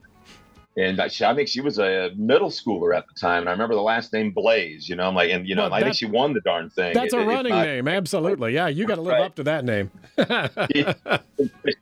And 0.76 1.00
I, 1.00 1.06
I 1.06 1.36
think 1.36 1.48
she 1.48 1.62
was 1.62 1.78
a 1.78 2.12
middle 2.16 2.50
schooler 2.50 2.98
at 2.98 3.06
the 3.08 3.14
time. 3.14 3.42
And 3.42 3.50
I 3.50 3.52
remember 3.52 3.76
the 3.76 3.82
last 3.82 4.12
name 4.12 4.32
Blaze, 4.32 4.90
you 4.90 4.96
know, 4.96 5.08
I'm 5.08 5.14
like, 5.14 5.30
and, 5.30 5.48
you 5.48 5.54
know, 5.54 5.64
well, 5.64 5.74
I 5.74 5.82
think 5.82 5.96
she 5.96 6.08
won 6.08 6.34
the 6.34 6.42
darn 6.42 6.72
thing. 6.72 6.96
That's 6.96 7.14
it, 7.14 7.20
a 7.20 7.26
running 7.26 7.54
not, 7.54 7.66
name. 7.66 7.88
Absolutely. 7.88 8.54
Yeah. 8.54 8.70
You 8.70 8.88
got 8.88 8.96
to 8.96 9.02
live 9.02 9.14
right. 9.14 9.22
up 9.22 9.36
to 9.36 9.44
that 9.44 9.66
name. 9.66 9.92
she, 10.74 10.86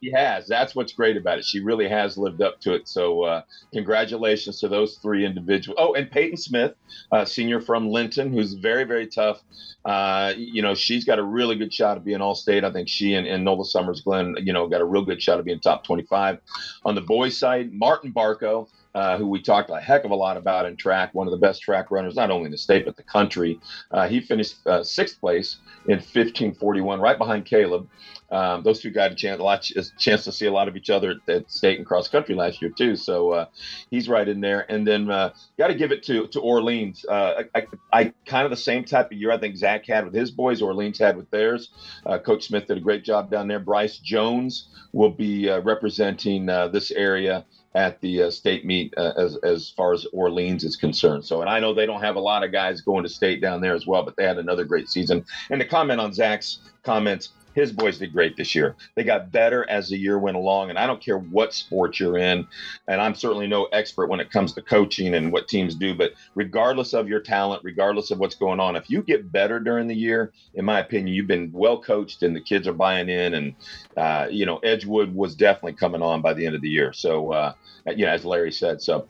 she, 0.02 0.12
has. 0.12 0.46
That's 0.46 0.76
what's 0.76 0.92
great 0.92 1.16
about 1.16 1.40
it. 1.40 1.46
She 1.46 1.62
really 1.62 1.88
has 1.88 2.18
lived 2.18 2.42
up 2.42 2.60
to 2.62 2.74
it. 2.74 2.90
So, 2.90 3.24
uh, 3.24 3.42
congratulations 3.72 4.60
to 4.60 4.68
those 4.68 4.98
three 4.98 5.26
individuals. 5.26 5.78
Oh, 5.80 5.94
and 5.94 6.12
Peyton 6.12 6.38
Smith, 6.38 6.74
uh, 7.14 7.24
senior 7.24 7.62
from 7.62 7.90
Linton, 7.90 8.34
who's 8.34 8.56
very, 8.56 8.84
very 8.84 9.08
tough. 9.08 9.42
Uh, 9.86 10.34
you 10.36 10.62
know, 10.62 10.76
she's 10.76 11.06
got 11.06 11.18
a 11.18 11.24
really 11.24 11.56
good 11.56 11.74
shot 11.74 11.96
of 11.96 12.04
being 12.04 12.22
all 12.22 12.36
state. 12.36 12.66
I 12.66 12.72
think 12.72 12.90
she 12.90 13.14
and, 13.14 13.26
and 13.26 13.46
Nola 13.46 13.64
Summers 13.66 14.02
Glenn, 14.02 14.36
you 14.40 14.52
know, 14.52 14.68
got 14.68 14.82
a 14.82 14.86
real 14.86 15.06
good 15.06 15.22
shot 15.24 15.40
of 15.40 15.46
being 15.46 15.60
top 15.60 15.86
25. 15.86 16.40
On 16.84 16.94
the 16.94 17.02
boys' 17.02 17.38
side, 17.38 17.72
Martin 17.74 18.12
Barco 18.12 18.68
uh, 18.94 19.18
who 19.18 19.28
we 19.28 19.42
talked 19.42 19.70
a 19.70 19.80
heck 19.80 20.04
of 20.04 20.12
a 20.12 20.16
lot 20.16 20.38
about 20.38 20.66
in 20.66 20.76
track, 20.76 21.14
one 21.14 21.28
of 21.28 21.32
the 21.32 21.38
best 21.38 21.62
track 21.62 21.92
runners, 21.92 22.16
not 22.16 22.30
only 22.30 22.46
in 22.46 22.52
the 22.52 22.58
state, 22.58 22.86
but 22.86 22.98
the 22.98 23.04
country. 23.04 23.60
Uh, 23.92 24.08
he 24.08 24.20
finished 24.20 24.56
uh, 24.68 24.84
sixth 24.84 25.20
place 25.20 25.58
in 25.86 25.96
1541, 25.96 27.00
right 27.00 27.18
behind 27.18 27.46
Caleb. 27.46 27.88
Um, 28.32 28.64
those 28.64 28.80
two 28.80 28.92
got 28.92 29.12
a 29.12 29.16
chance, 29.16 29.40
a 29.40 29.44
lot, 29.44 29.70
a 29.72 29.84
chance 29.98 30.24
to 30.24 30.32
see 30.32 30.46
a 30.46 30.52
lot 30.52 30.70
of 30.70 30.78
each 30.78 30.90
other 30.90 31.12
at, 31.12 31.34
at 31.34 31.52
state 31.52 31.78
and 31.78 31.86
cross 31.86 32.08
country 32.08 32.34
last 32.34 32.62
year 32.62 32.72
too. 32.72 32.96
So 32.96 33.32
uh, 33.32 33.46
he's 33.90 34.08
right 34.08 34.28
in 34.28 34.40
there. 34.40 34.66
And 34.72 34.88
then 34.88 35.10
uh, 35.10 35.34
got 35.58 35.68
to 35.68 35.76
give 35.76 35.92
it 35.92 36.04
to 36.04 36.28
to 36.28 36.40
Orleans. 36.40 37.06
Uh, 37.08 37.44
I, 37.54 37.68
I, 37.92 38.14
kind 38.26 38.46
of 38.46 38.52
the 38.52 38.58
same 38.58 38.86
type 38.86 39.08
of 39.08 39.14
year 39.14 39.32
I 39.32 39.38
think 39.38 39.58
Zach 39.58 39.86
had 39.86 40.06
with 40.06 40.14
his 40.14 40.32
boys. 40.32 40.62
Orleans 40.62 40.98
had 40.98 41.18
with 41.18 41.30
theirs. 41.30 41.72
Coach 42.24 42.48
Smith 42.48 42.68
did 42.68 42.78
a 42.78 42.82
great 42.82 43.04
job 43.04 43.30
down 43.30 43.48
there. 43.48 43.60
Bryce 43.60 43.98
Jones 43.98 44.70
will 44.94 45.10
be 45.12 45.50
representing 45.50 46.46
this 46.46 46.92
area 46.92 47.46
at 47.74 48.02
the 48.02 48.24
uh, 48.24 48.32
state 48.32 48.66
meet 48.66 48.94
uh, 48.98 49.14
as 49.18 49.38
as 49.38 49.70
far 49.70 49.94
as 49.94 50.06
Orleans 50.12 50.64
is 50.64 50.76
concerned. 50.76 51.26
So, 51.26 51.42
and 51.42 51.50
I 51.50 51.60
know 51.60 51.74
they 51.74 51.86
don't 51.86 52.02
have 52.02 52.16
a 52.16 52.20
lot 52.20 52.44
of 52.44 52.52
guys 52.52 52.82
going 52.82 53.04
to 53.04 53.10
state 53.10 53.42
down 53.42 53.62
there 53.62 53.74
as 53.74 53.88
well, 53.88 54.04
but 54.04 54.16
they 54.16 54.26
had 54.26 54.38
another 54.38 54.66
great 54.66 54.90
season. 54.90 55.26
And 55.50 55.60
to 55.62 55.68
comment 55.68 56.02
on 56.02 56.14
Zach's 56.14 56.60
comments, 56.84 57.30
his 57.54 57.72
boys 57.72 58.00
did 58.00 58.14
great 58.14 58.38
this 58.38 58.56
year. 58.56 58.76
They 58.96 59.04
got 59.04 59.32
better 59.32 59.68
as 59.70 59.90
the 59.90 59.98
year 59.98 60.18
went 60.18 60.38
along, 60.38 60.70
and 60.70 60.80
I 60.80 60.88
don't 60.88 61.02
care 61.02 61.18
what 61.18 61.54
sport 61.54 62.00
you're 62.00 62.18
in, 62.18 62.48
and 62.88 63.02
I'm 63.02 63.16
certainly 63.16 63.48
no 63.48 63.66
expert 63.66 64.08
when 64.08 64.20
it 64.20 64.32
comes 64.32 64.54
to 64.54 64.62
coaching 64.62 65.14
and 65.14 65.32
what 65.32 65.48
teams 65.48 65.76
do, 65.76 65.94
but 65.96 66.12
regardless 66.36 66.94
of 66.94 67.08
your 67.08 67.20
talent, 67.20 67.64
regardless 67.64 68.12
of 68.12 68.20
what's 68.20 68.36
going 68.36 68.60
on, 68.60 68.76
if 68.76 68.90
you 68.90 69.02
get 69.02 69.32
better 69.32 69.60
during 69.60 69.88
the 69.88 69.96
year, 69.96 70.32
in 70.54 70.66
my 70.66 70.80
opinion, 70.80 71.16
you've 71.16 71.28
been 71.28 71.52
well 71.54 71.82
coached 71.82 72.24
and 72.24 72.36
the 72.36 72.42
kids 72.42 72.68
are 72.68 72.74
buying 72.74 73.10
in, 73.10 73.34
and 73.34 73.56
uh, 73.98 74.28
you 74.30 74.46
know 74.46 74.58
Edgewood 74.58 75.14
was 75.14 75.36
definitely 75.36 75.74
coming 75.74 76.02
on 76.02 76.22
by 76.22 76.34
the 76.34 76.46
end 76.46 76.56
of 76.56 76.62
the 76.62 76.70
year. 76.70 76.94
So, 76.94 77.32
uh, 77.32 77.54
you 77.88 78.06
know, 78.06 78.12
as 78.12 78.26
Larry 78.26 78.52
said, 78.52 78.82
so 78.82 79.08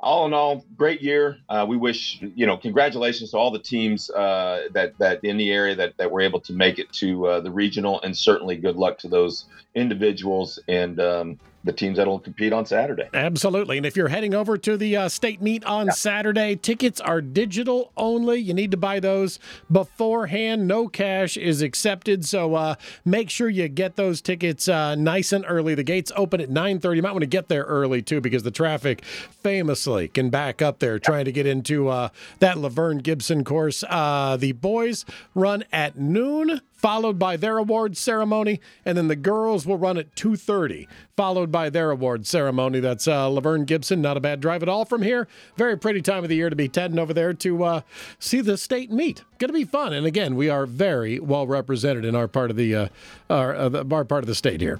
all 0.00 0.26
in 0.26 0.32
all, 0.34 0.64
great 0.76 1.02
year. 1.02 1.38
Uh, 1.48 1.66
we 1.68 1.76
wish 1.76 2.20
you 2.20 2.46
know 2.46 2.56
congratulations 2.56 3.30
to 3.30 3.36
all 3.36 3.50
the 3.50 3.58
teams 3.58 4.10
uh, 4.10 4.68
that 4.72 4.96
that 4.98 5.24
in 5.24 5.36
the 5.36 5.50
area 5.50 5.74
that 5.74 5.96
that 5.98 6.10
were 6.10 6.20
able 6.20 6.40
to 6.40 6.52
make 6.52 6.78
it 6.78 6.92
to 6.92 7.26
uh, 7.26 7.40
the 7.40 7.50
region 7.50 7.75
regional, 7.76 8.00
and 8.02 8.16
certainly 8.16 8.56
good 8.56 8.76
luck 8.76 8.98
to 8.98 9.08
those 9.08 9.46
individuals. 9.74 10.58
And 10.68 10.98
um, 11.00 11.38
the 11.66 11.72
teams 11.72 11.98
that'll 11.98 12.20
compete 12.20 12.52
on 12.52 12.64
Saturday. 12.64 13.08
Absolutely. 13.12 13.76
And 13.76 13.84
if 13.84 13.96
you're 13.96 14.08
heading 14.08 14.34
over 14.34 14.56
to 14.56 14.76
the 14.76 14.96
uh, 14.96 15.08
state 15.08 15.42
meet 15.42 15.64
on 15.64 15.86
yeah. 15.86 15.92
Saturday, 15.92 16.56
tickets 16.56 17.00
are 17.00 17.20
digital 17.20 17.92
only. 17.96 18.38
You 18.38 18.54
need 18.54 18.70
to 18.70 18.76
buy 18.76 19.00
those 19.00 19.38
beforehand. 19.70 20.66
No 20.66 20.88
cash 20.88 21.36
is 21.36 21.60
accepted. 21.60 22.24
So 22.24 22.54
uh, 22.54 22.76
make 23.04 23.28
sure 23.28 23.50
you 23.50 23.68
get 23.68 23.96
those 23.96 24.22
tickets 24.22 24.68
uh, 24.68 24.94
nice 24.94 25.32
and 25.32 25.44
early. 25.46 25.74
The 25.74 25.82
gates 25.82 26.12
open 26.16 26.40
at 26.40 26.48
9:30. 26.48 26.96
You 26.96 27.02
might 27.02 27.12
want 27.12 27.22
to 27.22 27.26
get 27.26 27.48
there 27.48 27.64
early 27.64 28.00
too 28.00 28.20
because 28.20 28.44
the 28.44 28.50
traffic 28.50 29.04
famously 29.04 30.08
can 30.08 30.30
back 30.30 30.62
up 30.62 30.78
there 30.78 30.98
trying 30.98 31.24
to 31.24 31.32
get 31.32 31.46
into 31.46 31.88
uh, 31.88 32.08
that 32.38 32.56
LaVern 32.56 33.02
Gibson 33.02 33.44
course. 33.44 33.82
Uh, 33.88 34.36
the 34.38 34.52
boys 34.52 35.04
run 35.34 35.64
at 35.72 35.98
noon 35.98 36.60
followed 36.76 37.18
by 37.18 37.36
their 37.36 37.58
awards 37.58 37.98
ceremony, 37.98 38.60
and 38.84 38.96
then 38.96 39.08
the 39.08 39.16
girls 39.16 39.66
will 39.66 39.78
run 39.78 39.96
at 39.96 40.14
2:30, 40.14 40.86
followed 41.16 41.50
by 41.50 41.55
their 41.56 41.90
award 41.90 42.26
ceremony. 42.26 42.80
That's 42.80 43.08
uh, 43.08 43.28
LaVern 43.28 43.66
Gibson. 43.66 44.02
Not 44.02 44.16
a 44.16 44.20
bad 44.20 44.40
drive 44.40 44.62
at 44.62 44.68
all 44.68 44.84
from 44.84 45.02
here. 45.02 45.26
Very 45.56 45.76
pretty 45.76 46.02
time 46.02 46.22
of 46.22 46.28
the 46.28 46.36
year 46.36 46.50
to 46.50 46.56
be 46.56 46.70
heading 46.72 46.98
over 46.98 47.14
there 47.14 47.32
to 47.32 47.64
uh, 47.64 47.80
see 48.18 48.40
the 48.40 48.56
state 48.56 48.90
meet. 48.90 49.24
Going 49.38 49.48
to 49.48 49.54
be 49.54 49.64
fun, 49.64 49.92
and 49.92 50.06
again, 50.06 50.36
we 50.36 50.50
are 50.50 50.66
very 50.66 51.18
well 51.18 51.46
represented 51.46 52.04
in 52.04 52.14
our 52.14 52.28
part 52.28 52.50
of 52.50 52.56
the 52.56 52.74
uh, 52.74 52.88
our, 53.30 53.54
uh, 53.54 53.84
our 53.90 54.04
part 54.04 54.22
of 54.22 54.28
the 54.28 54.34
state 54.34 54.60
here. 54.60 54.78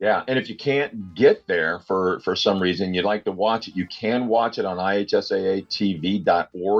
Yeah, 0.00 0.24
and 0.26 0.38
if 0.38 0.48
you 0.48 0.56
can't 0.56 1.14
get 1.14 1.46
there 1.46 1.80
for 1.80 2.20
for 2.20 2.34
some 2.34 2.58
reason 2.58 2.94
you'd 2.94 3.04
like 3.04 3.24
to 3.24 3.32
watch 3.32 3.68
it, 3.68 3.76
you 3.76 3.86
can 3.86 4.28
watch 4.28 4.58
it 4.58 4.64
on 4.64 4.78
ihsaatv.org. 4.78 5.28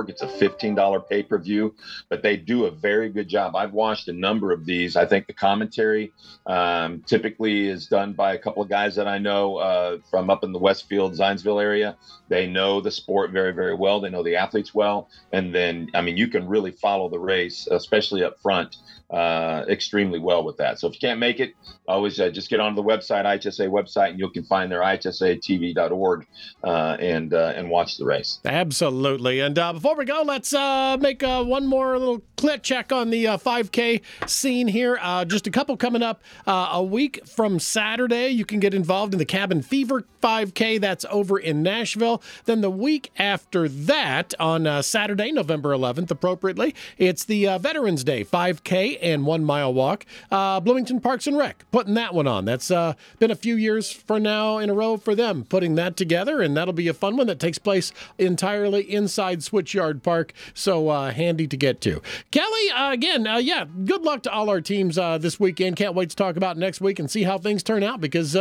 It's 0.09 0.23
a 0.23 0.27
$15 0.27 1.07
pay-per-view, 1.07 1.75
but 2.09 2.23
they 2.23 2.35
do 2.35 2.65
a 2.65 2.71
very 2.71 3.09
good 3.09 3.27
job. 3.27 3.55
I've 3.55 3.73
watched 3.73 4.07
a 4.07 4.13
number 4.13 4.51
of 4.51 4.65
these. 4.65 4.95
I 4.95 5.05
think 5.05 5.27
the 5.27 5.33
commentary 5.33 6.13
um, 6.47 7.03
typically 7.05 7.67
is 7.67 7.85
done 7.85 8.13
by 8.13 8.33
a 8.33 8.39
couple 8.39 8.63
of 8.63 8.69
guys 8.69 8.95
that 8.95 9.07
I 9.07 9.19
know 9.19 9.57
uh, 9.57 9.99
from 10.09 10.31
up 10.31 10.43
in 10.43 10.51
the 10.51 10.57
Westfield, 10.57 11.13
Zionsville 11.13 11.61
area. 11.61 11.97
They 12.27 12.47
know 12.47 12.81
the 12.81 12.89
sport 12.89 13.29
very, 13.29 13.51
very 13.53 13.75
well. 13.75 14.01
They 14.01 14.09
know 14.09 14.23
the 14.23 14.37
athletes 14.37 14.73
well, 14.73 15.09
and 15.31 15.53
then 15.53 15.89
I 15.93 16.01
mean 16.01 16.17
you 16.17 16.27
can 16.27 16.47
really 16.47 16.71
follow 16.71 17.07
the 17.07 17.19
race, 17.19 17.67
especially 17.69 18.23
up 18.23 18.39
front, 18.41 18.77
uh, 19.11 19.63
extremely 19.69 20.17
well 20.17 20.43
with 20.43 20.57
that. 20.57 20.79
So 20.79 20.87
if 20.87 20.95
you 20.95 20.99
can't 21.01 21.19
make 21.19 21.39
it, 21.39 21.53
always 21.87 22.19
uh, 22.19 22.31
just 22.31 22.49
get 22.49 22.59
onto 22.59 22.77
the 22.81 22.83
website 22.87 23.10
website, 23.11 23.25
IHSA 23.25 23.69
website, 23.69 24.11
and 24.11 24.19
you 24.19 24.29
can 24.29 24.43
find 24.43 24.71
their 24.71 24.81
IHSATV.org 24.81 26.27
uh, 26.63 26.97
and 26.99 27.33
uh, 27.33 27.53
and 27.55 27.69
watch 27.69 27.97
the 27.97 28.05
race. 28.05 28.39
Absolutely. 28.45 29.39
And 29.39 29.57
uh, 29.57 29.73
before 29.73 29.95
we 29.95 30.05
go, 30.05 30.23
let's 30.25 30.53
uh, 30.53 30.97
make 30.99 31.23
uh, 31.23 31.43
one 31.43 31.67
more 31.67 31.97
little 31.97 32.21
check 32.63 32.91
on 32.91 33.09
the 33.09 33.27
uh, 33.27 33.37
5K 33.37 34.01
scene 34.27 34.67
here. 34.67 34.97
Uh, 35.01 35.25
just 35.25 35.47
a 35.47 35.51
couple 35.51 35.77
coming 35.77 36.01
up 36.01 36.21
uh, 36.47 36.69
a 36.73 36.83
week 36.83 37.25
from 37.27 37.59
Saturday. 37.59 38.29
You 38.29 38.45
can 38.45 38.59
get 38.59 38.73
involved 38.73 39.13
in 39.13 39.19
the 39.19 39.25
Cabin 39.25 39.61
Fever 39.61 40.05
5K. 40.23 40.79
That's 40.79 41.05
over 41.09 41.37
in 41.37 41.61
Nashville. 41.61 42.21
Then 42.45 42.61
the 42.61 42.69
week 42.69 43.11
after 43.17 43.67
that, 43.67 44.33
on 44.39 44.65
uh, 44.65 44.81
Saturday, 44.81 45.31
November 45.31 45.69
11th, 45.69 46.09
appropriately, 46.11 46.73
it's 46.97 47.23
the 47.23 47.47
uh, 47.47 47.57
Veterans 47.57 48.03
Day 48.03 48.23
5K 48.23 48.97
and 49.01 49.25
one 49.25 49.43
mile 49.43 49.73
walk. 49.73 50.05
Bloomington 50.29 50.99
Parks 50.99 51.27
and 51.27 51.37
Rec 51.37 51.65
putting 51.71 51.93
that 51.95 52.13
one 52.13 52.27
on. 52.27 52.45
That's 52.45 52.69
been 52.69 53.31
a 53.31 53.35
few 53.35 53.55
years 53.55 53.91
for 53.91 54.19
now 54.19 54.57
in 54.57 54.69
a 54.69 54.73
row 54.73 54.97
for 54.97 55.15
them 55.15 55.45
putting 55.47 55.75
that 55.75 55.95
together, 55.95 56.41
and 56.41 56.55
that'll 56.55 56.73
be 56.73 56.87
a 56.87 56.93
fun 56.93 57.17
one 57.17 57.27
that 57.27 57.39
takes 57.39 57.57
place 57.57 57.91
entirely 58.17 58.81
inside 58.81 59.39
Switchyard 59.39 60.03
Park. 60.03 60.33
So 60.53 60.89
handy 60.91 61.47
to 61.47 61.57
get 61.57 61.81
to. 61.81 62.01
Kelly, 62.31 62.69
again, 62.73 63.27
yeah, 63.41 63.65
good 63.85 64.03
luck 64.03 64.23
to 64.23 64.31
all 64.31 64.49
our 64.49 64.61
teams 64.61 64.95
this 64.95 65.39
weekend. 65.39 65.75
Can't 65.75 65.93
wait 65.93 66.09
to 66.11 66.15
talk 66.15 66.37
about 66.37 66.57
next 66.57 66.79
week 66.79 66.97
and 66.97 67.11
see 67.11 67.23
how 67.23 67.37
things 67.37 67.61
turn 67.61 67.83
out 67.83 67.99
because, 67.99 68.35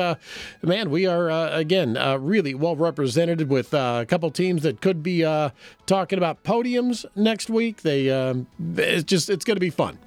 man, 0.62 0.90
we 0.90 1.07
are, 1.07 1.29
again, 1.50 1.96
uh, 1.96 2.16
really 2.16 2.55
well 2.55 2.76
represented 2.76 3.48
with 3.48 3.74
uh, 3.74 3.98
a 4.03 4.07
couple 4.07 4.31
teams 4.31 4.62
that 4.62 4.81
could 4.81 5.03
be 5.03 5.24
uh, 5.24 5.50
talking 5.87 6.18
about 6.18 6.42
podiums 6.44 7.05
next 7.14 7.50
week. 7.50 7.83
They 7.83 8.11
um, 8.11 8.46
it's 8.76 9.05
just 9.05 9.29
it's 9.31 9.44
going 9.44 9.57
to 9.57 9.61
be 9.61 9.70
fun. 9.70 9.98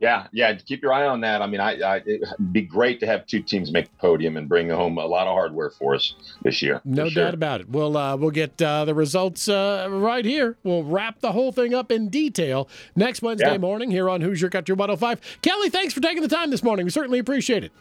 Yeah, 0.00 0.28
yeah. 0.32 0.54
Keep 0.54 0.82
your 0.82 0.92
eye 0.92 1.06
on 1.06 1.20
that. 1.22 1.42
I 1.42 1.48
mean, 1.48 1.60
I, 1.60 1.80
I, 1.80 1.96
it'd 1.96 2.52
be 2.52 2.62
great 2.62 3.00
to 3.00 3.06
have 3.06 3.26
two 3.26 3.42
teams 3.42 3.72
make 3.72 3.86
the 3.86 3.96
podium 3.98 4.36
and 4.36 4.48
bring 4.48 4.70
home 4.70 4.96
a 4.96 5.04
lot 5.04 5.26
of 5.26 5.32
hardware 5.32 5.70
for 5.70 5.96
us 5.96 6.14
this 6.42 6.62
year. 6.62 6.80
No 6.84 7.08
sure. 7.08 7.24
doubt 7.24 7.34
about 7.34 7.62
it. 7.62 7.68
We'll 7.68 7.96
uh, 7.96 8.16
we'll 8.16 8.30
get 8.30 8.62
uh, 8.62 8.84
the 8.84 8.94
results 8.94 9.48
uh, 9.48 9.88
right 9.90 10.24
here. 10.24 10.56
We'll 10.62 10.84
wrap 10.84 11.18
the 11.20 11.32
whole 11.32 11.50
thing 11.50 11.74
up 11.74 11.90
in 11.90 12.10
detail 12.10 12.68
next 12.94 13.22
Wednesday 13.22 13.50
yeah. 13.52 13.58
morning 13.58 13.90
here 13.90 14.08
on 14.08 14.20
Hoosier 14.20 14.50
Country 14.50 14.74
105. 14.74 15.40
Kelly, 15.42 15.68
thanks 15.68 15.92
for 15.92 16.00
taking 16.00 16.22
the 16.22 16.28
time 16.28 16.50
this 16.50 16.62
morning. 16.62 16.84
We 16.84 16.90
certainly 16.90 17.18
appreciate 17.18 17.64
it. 17.64 17.72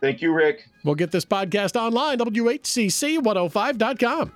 Thank 0.00 0.22
you, 0.22 0.32
Rick. 0.32 0.70
We'll 0.84 0.94
get 0.94 1.10
this 1.10 1.26
podcast 1.26 1.76
online, 1.76 2.18
WHCC105.com. 2.18 4.32